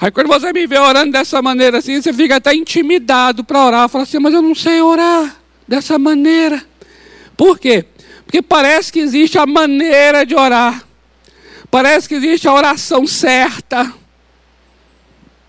Aí 0.00 0.10
quando 0.10 0.28
você 0.28 0.52
me 0.52 0.66
vê 0.66 0.78
orando 0.78 1.12
dessa 1.12 1.40
maneira 1.40 1.78
assim, 1.78 2.00
você 2.00 2.12
fica 2.12 2.36
até 2.36 2.54
intimidado 2.54 3.42
para 3.42 3.64
orar. 3.64 3.88
Fala 3.88 4.04
assim, 4.04 4.18
mas 4.18 4.34
eu 4.34 4.42
não 4.42 4.54
sei 4.54 4.80
orar 4.80 5.36
dessa 5.66 5.98
maneira. 5.98 6.62
Por 7.36 7.58
quê? 7.58 7.84
Porque 8.24 8.42
parece 8.42 8.92
que 8.92 8.98
existe 8.98 9.38
a 9.38 9.46
maneira 9.46 10.26
de 10.26 10.34
orar. 10.34 10.84
Parece 11.70 12.08
que 12.08 12.14
existe 12.14 12.46
a 12.48 12.52
oração 12.52 13.06
certa. 13.06 13.92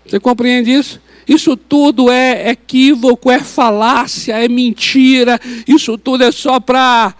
Você 0.06 0.18
compreende 0.18 0.72
isso? 0.72 1.00
Isso 1.26 1.56
tudo 1.56 2.10
é 2.10 2.50
equívoco, 2.50 3.30
é 3.30 3.40
falácia, 3.40 4.42
é 4.42 4.48
mentira. 4.48 5.38
Isso 5.66 5.98
tudo 5.98 6.24
é 6.24 6.32
só 6.32 6.58
para 6.58 7.14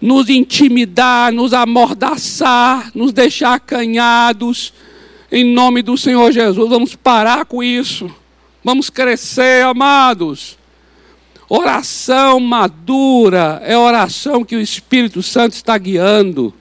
nos 0.00 0.28
intimidar, 0.30 1.32
nos 1.32 1.52
amordaçar, 1.52 2.90
nos 2.94 3.12
deixar 3.12 3.54
acanhados. 3.54 4.72
Em 5.30 5.44
nome 5.44 5.82
do 5.82 5.96
Senhor 5.96 6.32
Jesus, 6.32 6.68
vamos 6.68 6.94
parar 6.94 7.44
com 7.44 7.62
isso. 7.62 8.10
Vamos 8.64 8.90
crescer, 8.90 9.64
amados. 9.64 10.58
Oração 11.48 12.38
madura 12.38 13.60
é 13.64 13.76
oração 13.76 14.44
que 14.44 14.54
o 14.54 14.60
Espírito 14.60 15.22
Santo 15.22 15.54
está 15.54 15.76
guiando. 15.76 16.54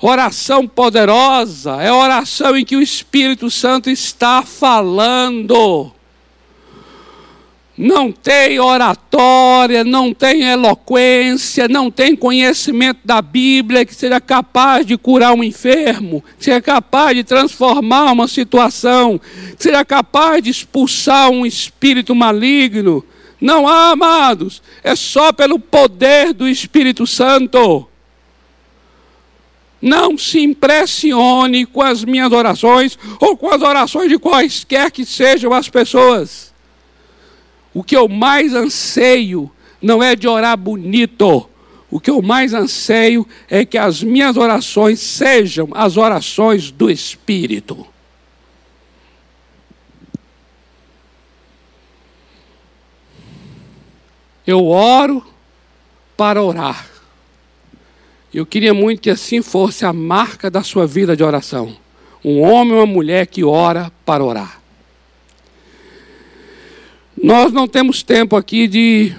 Oração 0.00 0.68
poderosa 0.68 1.82
é 1.82 1.90
oração 1.90 2.56
em 2.56 2.64
que 2.64 2.76
o 2.76 2.82
Espírito 2.82 3.50
Santo 3.50 3.90
está 3.90 4.42
falando. 4.42 5.90
Não 7.76 8.10
tem 8.10 8.58
oratória, 8.58 9.84
não 9.84 10.14
tem 10.14 10.44
eloquência, 10.44 11.68
não 11.68 11.90
tem 11.90 12.16
conhecimento 12.16 13.00
da 13.04 13.20
Bíblia 13.20 13.84
que 13.84 13.94
seja 13.94 14.18
capaz 14.18 14.86
de 14.86 14.96
curar 14.96 15.34
um 15.34 15.44
enfermo, 15.44 16.24
que 16.38 16.44
seja 16.44 16.60
capaz 16.62 17.14
de 17.14 17.22
transformar 17.22 18.12
uma 18.12 18.26
situação, 18.26 19.20
que 19.56 19.62
seja 19.62 19.84
capaz 19.84 20.42
de 20.42 20.50
expulsar 20.50 21.28
um 21.28 21.44
espírito 21.44 22.14
maligno. 22.14 23.04
Não 23.38 23.68
há, 23.68 23.90
amados, 23.90 24.62
é 24.82 24.96
só 24.96 25.30
pelo 25.30 25.58
poder 25.58 26.32
do 26.32 26.48
Espírito 26.48 27.06
Santo. 27.06 27.86
Não 29.82 30.16
se 30.16 30.40
impressione 30.40 31.66
com 31.66 31.82
as 31.82 32.02
minhas 32.02 32.32
orações 32.32 32.98
ou 33.20 33.36
com 33.36 33.50
as 33.50 33.60
orações 33.60 34.08
de 34.08 34.18
quaisquer 34.18 34.90
que 34.90 35.04
sejam 35.04 35.52
as 35.52 35.68
pessoas. 35.68 36.55
O 37.76 37.84
que 37.84 37.94
eu 37.94 38.08
mais 38.08 38.54
anseio 38.54 39.52
não 39.82 40.02
é 40.02 40.16
de 40.16 40.26
orar 40.26 40.56
bonito. 40.56 41.46
O 41.90 42.00
que 42.00 42.10
eu 42.10 42.22
mais 42.22 42.54
anseio 42.54 43.28
é 43.50 43.66
que 43.66 43.76
as 43.76 44.02
minhas 44.02 44.38
orações 44.38 44.98
sejam 44.98 45.68
as 45.74 45.98
orações 45.98 46.70
do 46.70 46.90
Espírito. 46.90 47.86
Eu 54.46 54.64
oro 54.68 55.22
para 56.16 56.42
orar. 56.42 56.88
Eu 58.32 58.46
queria 58.46 58.72
muito 58.72 59.02
que 59.02 59.10
assim 59.10 59.42
fosse 59.42 59.84
a 59.84 59.92
marca 59.92 60.50
da 60.50 60.62
sua 60.62 60.86
vida 60.86 61.14
de 61.14 61.22
oração. 61.22 61.76
Um 62.24 62.40
homem 62.40 62.72
ou 62.72 62.78
uma 62.78 62.86
mulher 62.86 63.26
que 63.26 63.44
ora 63.44 63.92
para 64.02 64.24
orar. 64.24 64.65
Nós 67.22 67.50
não 67.50 67.66
temos 67.66 68.02
tempo 68.02 68.36
aqui 68.36 68.68
de 68.68 69.12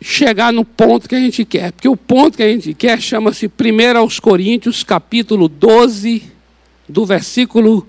chegar 0.00 0.52
no 0.52 0.64
ponto 0.64 1.08
que 1.08 1.14
a 1.14 1.20
gente 1.20 1.44
quer, 1.44 1.72
porque 1.72 1.88
o 1.88 1.96
ponto 1.96 2.36
que 2.36 2.42
a 2.42 2.48
gente 2.48 2.72
quer 2.72 3.00
chama-se 3.00 3.46
1 3.46 3.98
aos 3.98 4.20
Coríntios, 4.20 4.84
capítulo 4.84 5.48
12, 5.48 6.22
do 6.88 7.04
versículo 7.04 7.86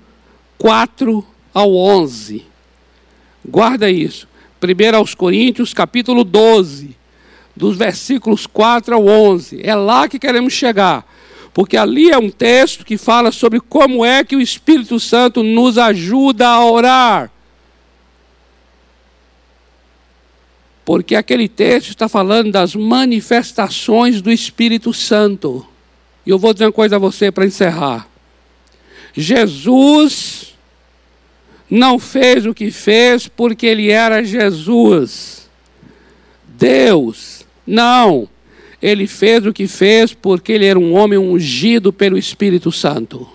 4 0.58 1.26
ao 1.54 1.76
11. 1.76 2.44
Guarda 3.48 3.90
isso. 3.90 4.28
1 4.62 4.96
aos 4.96 5.14
Coríntios, 5.14 5.74
capítulo 5.74 6.24
12, 6.24 6.96
dos 7.56 7.78
versículos 7.78 8.48
4 8.48 8.96
ao 8.96 9.08
11. 9.08 9.62
É 9.64 9.76
lá 9.76 10.10
que 10.10 10.20
queremos 10.20 10.54
chegar. 10.54 11.06
Porque 11.54 11.78
ali 11.78 12.10
é 12.10 12.18
um 12.18 12.30
texto 12.30 12.86
que 12.86 12.98
fala 12.98 13.32
sobre 13.32 13.60
como 13.60 14.04
é 14.04 14.24
que 14.24 14.36
o 14.36 14.42
Espírito 14.42 15.00
Santo 15.00 15.44
nos 15.44 15.78
ajuda 15.78 16.48
a 16.48 16.66
orar. 16.66 17.32
Porque 20.84 21.16
aquele 21.16 21.48
texto 21.48 21.90
está 21.90 22.10
falando 22.10 22.52
das 22.52 22.76
manifestações 22.76 24.22
do 24.22 24.32
Espírito 24.32 24.94
Santo. 24.94 25.66
E 26.26 26.30
eu 26.30 26.40
vou 26.40 26.54
dizer 26.54 26.66
uma 26.66 26.72
coisa 26.72 26.96
a 26.96 27.00
você 27.00 27.32
para 27.32 27.46
encerrar. 27.46 28.08
Jesus 29.14 30.56
não 31.70 32.00
fez 32.00 32.46
o 32.46 32.54
que 32.54 32.72
fez 32.72 33.28
porque 33.28 33.66
ele 33.66 33.90
era 33.90 34.24
Jesus. 34.24 35.50
Deus, 36.46 37.46
não. 37.66 38.28
Ele 38.82 39.06
fez 39.08 39.46
o 39.46 39.54
que 39.54 39.68
fez 39.68 40.14
porque 40.14 40.52
ele 40.52 40.66
era 40.66 40.80
um 40.80 40.94
homem 40.94 41.18
ungido 41.18 41.94
pelo 41.94 42.18
Espírito 42.18 42.72
Santo. 42.72 43.30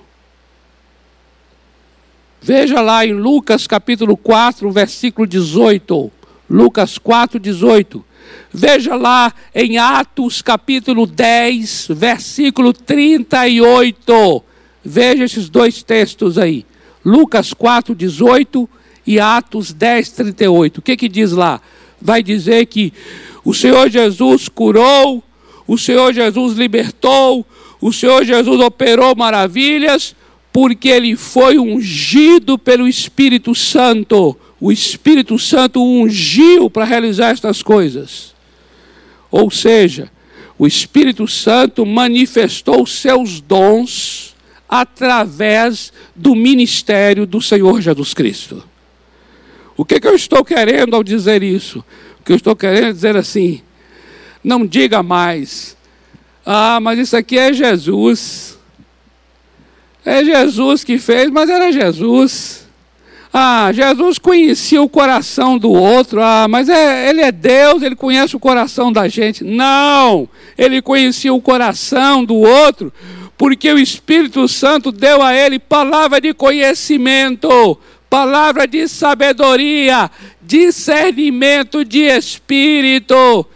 Veja 2.43 2.81
lá 2.81 3.05
em 3.05 3.13
Lucas 3.13 3.67
capítulo 3.67 4.17
4, 4.17 4.71
versículo 4.71 5.27
18. 5.27 6.13
Lucas 6.49 6.99
4, 6.99 7.39
18. 7.39 8.05
Veja 8.53 8.95
lá 8.95 9.33
em 9.55 9.79
Atos 9.79 10.41
capítulo 10.43 11.07
10, 11.07 11.89
versículo 11.91 12.73
38. 12.73 14.45
Veja 14.85 15.25
esses 15.25 15.49
dois 15.49 15.83
textos 15.83 16.39
aí. 16.39 16.65
Lucas 17.05 17.53
4, 17.53 17.95
18 17.95 18.69
e 19.07 19.21
Atos 19.21 19.73
10, 19.73 20.11
38. 20.11 20.79
O 20.79 20.83
que, 20.83 20.97
que 20.97 21.09
diz 21.09 21.33
lá? 21.33 21.61
Vai 22.01 22.23
dizer 22.23 22.67
que 22.67 22.93
o 23.45 23.55
Senhor 23.55 23.89
Jesus 23.89 24.49
curou, 24.49 25.23
o 25.67 25.77
Senhor 25.77 26.13
Jesus 26.13 26.57
libertou, 26.57 27.47
o 27.81 27.93
Senhor 27.93 28.25
Jesus 28.25 28.61
operou 28.61 29.15
maravilhas, 29.15 30.15
porque 30.53 30.89
ele 30.89 31.15
foi 31.17 31.59
ungido 31.59 32.59
pelo 32.59 32.89
Espírito 32.89 33.55
Santo 33.55 34.37
o 34.61 34.73
Espírito 34.73 35.39
Santo 35.39 35.83
ungiu 35.83 36.71
para 36.71 36.85
realizar 36.85 37.31
estas 37.31 37.63
coisas. 37.63 38.35
Ou 39.31 39.51
seja, 39.51 40.11
o 40.59 40.67
Espírito 40.67 41.29
Santo 41.29 41.85
manifestou 41.85 42.87
seus 42.87 43.41
dons 43.41 44.35
através 44.69 45.93
do 46.15 46.35
ministério 46.35 47.27
do 47.27 47.41
Senhor 47.41 47.81
Jesus 47.81 48.15
Cristo. 48.15 48.65
O 49.77 49.85
que, 49.85 50.01
que 50.01 50.09
eu 50.09 50.15
estou 50.15 50.45
querendo 50.45 50.97
ao 50.97 51.05
dizer 51.05 51.43
isso? 51.43 51.85
O 52.19 52.25
que 52.25 52.33
eu 52.33 52.37
estou 52.37 52.57
querendo 52.57 52.95
dizer 52.95 53.17
assim: 53.17 53.61
não 54.43 54.67
diga 54.67 55.03
mais, 55.03 55.77
ah, 56.45 56.81
mas 56.81 56.99
isso 56.99 57.17
aqui 57.17 57.39
é 57.39 57.53
Jesus. 57.53 58.59
É 60.05 60.25
Jesus 60.25 60.85
que 60.85 60.99
fez, 60.99 61.29
mas 61.31 61.51
era 61.51 61.73
Jesus. 61.73 62.66
Ah, 63.39 63.71
Jesus 63.71 64.19
conhecia 64.19 64.81
o 64.81 64.89
coração 64.89 65.59
do 65.59 65.71
outro. 65.71 66.23
Ah, 66.23 66.47
mas 66.49 66.71
é, 66.71 67.11
ele 67.11 67.21
é 67.21 67.31
Deus, 67.31 67.83
ele 67.83 67.95
conhece 67.95 68.35
o 68.35 68.41
coração 68.41 68.91
da 68.91 69.09
gente. 69.09 69.45
Não, 69.45 70.27
ele 70.57 70.81
conhecia 70.81 71.35
o 71.35 71.43
coração 71.43 72.25
do 72.25 72.35
outro, 72.35 72.91
porque 73.37 73.71
o 73.71 73.79
Espírito 73.79 74.49
Santo 74.49 74.91
deu 74.91 75.21
a 75.21 75.35
ele 75.35 75.59
palavra 75.59 76.19
de 76.19 76.33
conhecimento, 76.33 77.79
palavra 78.09 78.67
de 78.67 78.89
sabedoria, 78.89 80.11
discernimento 80.41 81.85
de 81.85 82.05
espírito. 82.05 83.47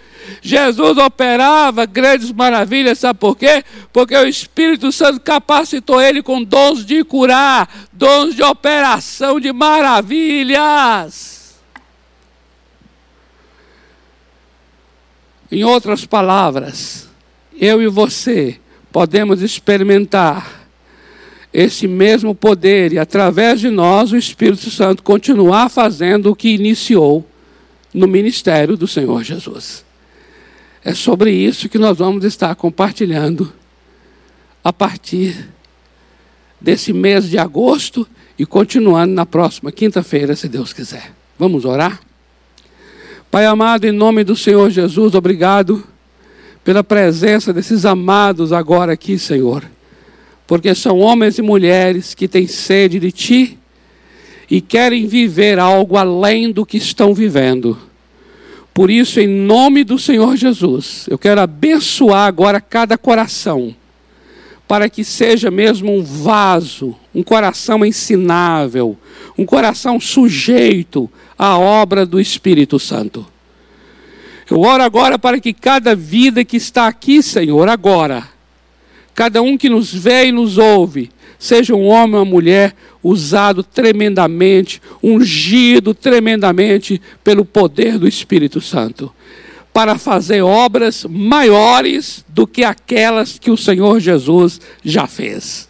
Jesus 0.43 0.99
operava 0.99 1.87
grandes 1.87 2.31
maravilhas, 2.33 2.99
sabe 2.99 3.19
por 3.19 3.37
quê? 3.37 3.65
Porque 3.93 4.17
o 4.17 4.27
Espírito 4.27 4.91
Santo 4.93 5.21
capacitou 5.21 6.01
ele 6.01 6.23
com 6.23 6.43
dons 6.43 6.85
de 6.85 7.05
curar, 7.05 7.89
dons 7.93 8.35
de 8.35 8.43
operação 8.43 9.39
de 9.41 9.53
maravilhas. 9.53 11.41
Em 15.51 15.65
outras 15.65 16.07
palavras, 16.07 17.09
eu 17.59 17.83
e 17.83 17.89
você 17.89 18.61
podemos 18.93 19.43
experimentar 19.43 20.61
esse 21.53 21.89
mesmo 21.89 22.35
poder 22.35 22.93
e 22.93 22.99
através 22.99 23.61
de 23.61 23.71
nós 23.71 24.13
o 24.13 24.17
Espírito 24.17 24.71
Santo 24.71 25.03
continuar 25.03 25.69
fazendo 25.69 26.31
o 26.31 26.37
que 26.37 26.51
iniciou 26.51 27.27
no 27.93 28.07
ministério 28.07 28.77
do 28.77 28.87
Senhor 28.87 29.25
Jesus. 29.25 29.85
É 30.83 30.95
sobre 30.95 31.31
isso 31.31 31.69
que 31.69 31.79
nós 31.79 31.99
vamos 31.99 32.25
estar 32.25 32.55
compartilhando 32.55 33.53
a 34.65 34.73
partir 34.73 35.49
desse 36.61 36.93
mês 36.93 37.29
de 37.29 37.39
agosto 37.39 38.07
e 38.39 38.47
continuando 38.47 39.13
na 39.13 39.27
próxima 39.27 39.71
quinta-feira, 39.71 40.35
se 40.35 40.49
Deus 40.49 40.73
quiser. 40.73 41.13
Vamos 41.39 41.65
orar? 41.65 42.01
Pai 43.31 43.47
amado, 43.47 43.85
em 43.85 43.93
nome 43.93 44.25
do 44.25 44.35
Senhor 44.35 44.71
Jesus, 44.71 45.15
obrigado 45.15 45.85
pela 46.65 46.83
presença 46.83 47.53
desses 47.53 47.85
amados 47.85 48.53
agora 48.53 48.93
aqui, 48.93 49.19
Senhor, 49.19 49.65
porque 50.47 50.75
são 50.75 50.99
homens 50.99 51.39
e 51.39 51.43
mulheres 51.43 52.15
que 52.15 52.27
têm 52.27 52.47
sede 52.47 52.99
de 52.99 53.13
Ti 53.13 53.59
e 54.51 54.61
querem 54.61 55.07
viver 55.07 55.59
algo 55.59 55.97
além 55.97 56.51
do 56.51 56.67
que 56.67 56.77
estão 56.77 57.15
vivendo. 57.15 57.79
Por 58.73 58.91
isso, 58.91 59.21
em 59.21 59.27
nome 59.27 59.85
do 59.85 59.99
Senhor 59.99 60.37
Jesus, 60.37 61.07
eu 61.11 61.19
quero 61.19 61.41
abençoar 61.41 62.27
agora 62.27 62.61
cada 62.61 62.97
coração, 62.97 63.75
para 64.67 64.89
que 64.89 65.03
seja 65.03 65.51
mesmo 65.51 65.93
um 65.93 66.03
vaso, 66.03 66.95
um 67.15 67.23
coração 67.23 67.85
ensinável, 67.85 68.97
um 69.37 69.45
coração 69.45 69.99
sujeito 69.99 71.11
à 71.37 71.59
obra 71.59 72.07
do 72.07 72.21
Espírito 72.21 72.79
Santo. 72.79 73.27
Eu 74.49 74.61
oro 74.61 74.83
agora 74.83 75.19
para 75.19 75.41
que 75.41 75.53
cada 75.53 75.95
vida 75.95 76.45
que 76.45 76.57
está 76.57 76.87
aqui, 76.87 77.23
Senhor, 77.23 77.69
agora, 77.69 78.29
cada 79.15 79.43
um 79.43 79.57
que 79.57 79.69
nos 79.69 79.93
vê 79.93 80.27
e 80.27 80.33
nos 80.33 80.59
ouve, 80.59 81.11
seja 81.41 81.75
um 81.75 81.89
homem 81.89 82.15
ou 82.15 82.23
uma 82.23 82.25
mulher 82.25 82.73
usado 83.03 83.65
tremendamente, 83.65 84.81
ungido 85.03 85.93
tremendamente 85.93 87.03
pelo 87.25 87.45
poder 87.45 87.99
do 87.99 88.07
Espírito 88.07 88.61
Santo, 88.61 89.13
para 89.73 89.99
fazer 89.99 90.43
obras 90.43 91.05
maiores 91.11 92.25
do 92.29 92.47
que 92.47 92.63
aquelas 92.63 93.41
que 93.41 93.51
o 93.51 93.57
Senhor 93.57 93.99
Jesus 93.99 94.61
já 94.85 95.09
fez. 95.09 95.69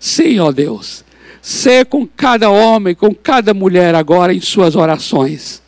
Sim, 0.00 0.40
ó 0.40 0.50
Deus, 0.50 1.04
ser 1.40 1.86
com 1.86 2.04
cada 2.04 2.50
homem, 2.50 2.96
com 2.96 3.14
cada 3.14 3.54
mulher 3.54 3.94
agora 3.94 4.34
em 4.34 4.40
suas 4.40 4.74
orações 4.74 5.62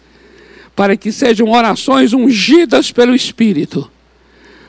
para 0.76 0.94
que 0.94 1.10
sejam 1.10 1.50
orações 1.50 2.12
ungidas 2.12 2.92
pelo 2.92 3.14
Espírito, 3.14 3.90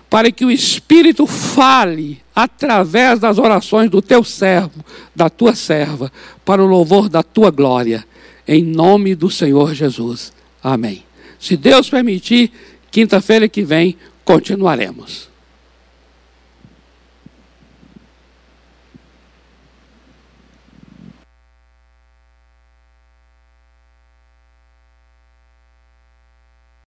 para 0.10 0.32
que 0.32 0.46
o 0.46 0.50
Espírito 0.50 1.28
fale 1.28 2.20
através 2.38 3.20
das 3.20 3.40
orações 3.40 3.90
do 3.90 4.00
teu 4.00 4.24
servo, 4.24 4.86
da 5.16 5.28
tua 5.28 5.56
serva, 5.56 6.12
para 6.46 6.64
o 6.64 6.68
louvor 6.68 7.10
da 7.10 7.24
tua 7.24 7.50
glória, 7.50 8.06
em 8.48 8.64
nome 8.64 9.16
do 9.16 9.28
Senhor 9.28 9.74
Jesus. 9.74 10.32
Amém. 10.64 11.04
Se 11.40 11.58
Deus 11.58 11.90
permitir, 11.90 12.52
quinta-feira 12.92 13.50
que 13.50 13.64
vem 13.64 13.98
continuaremos. 14.24 15.27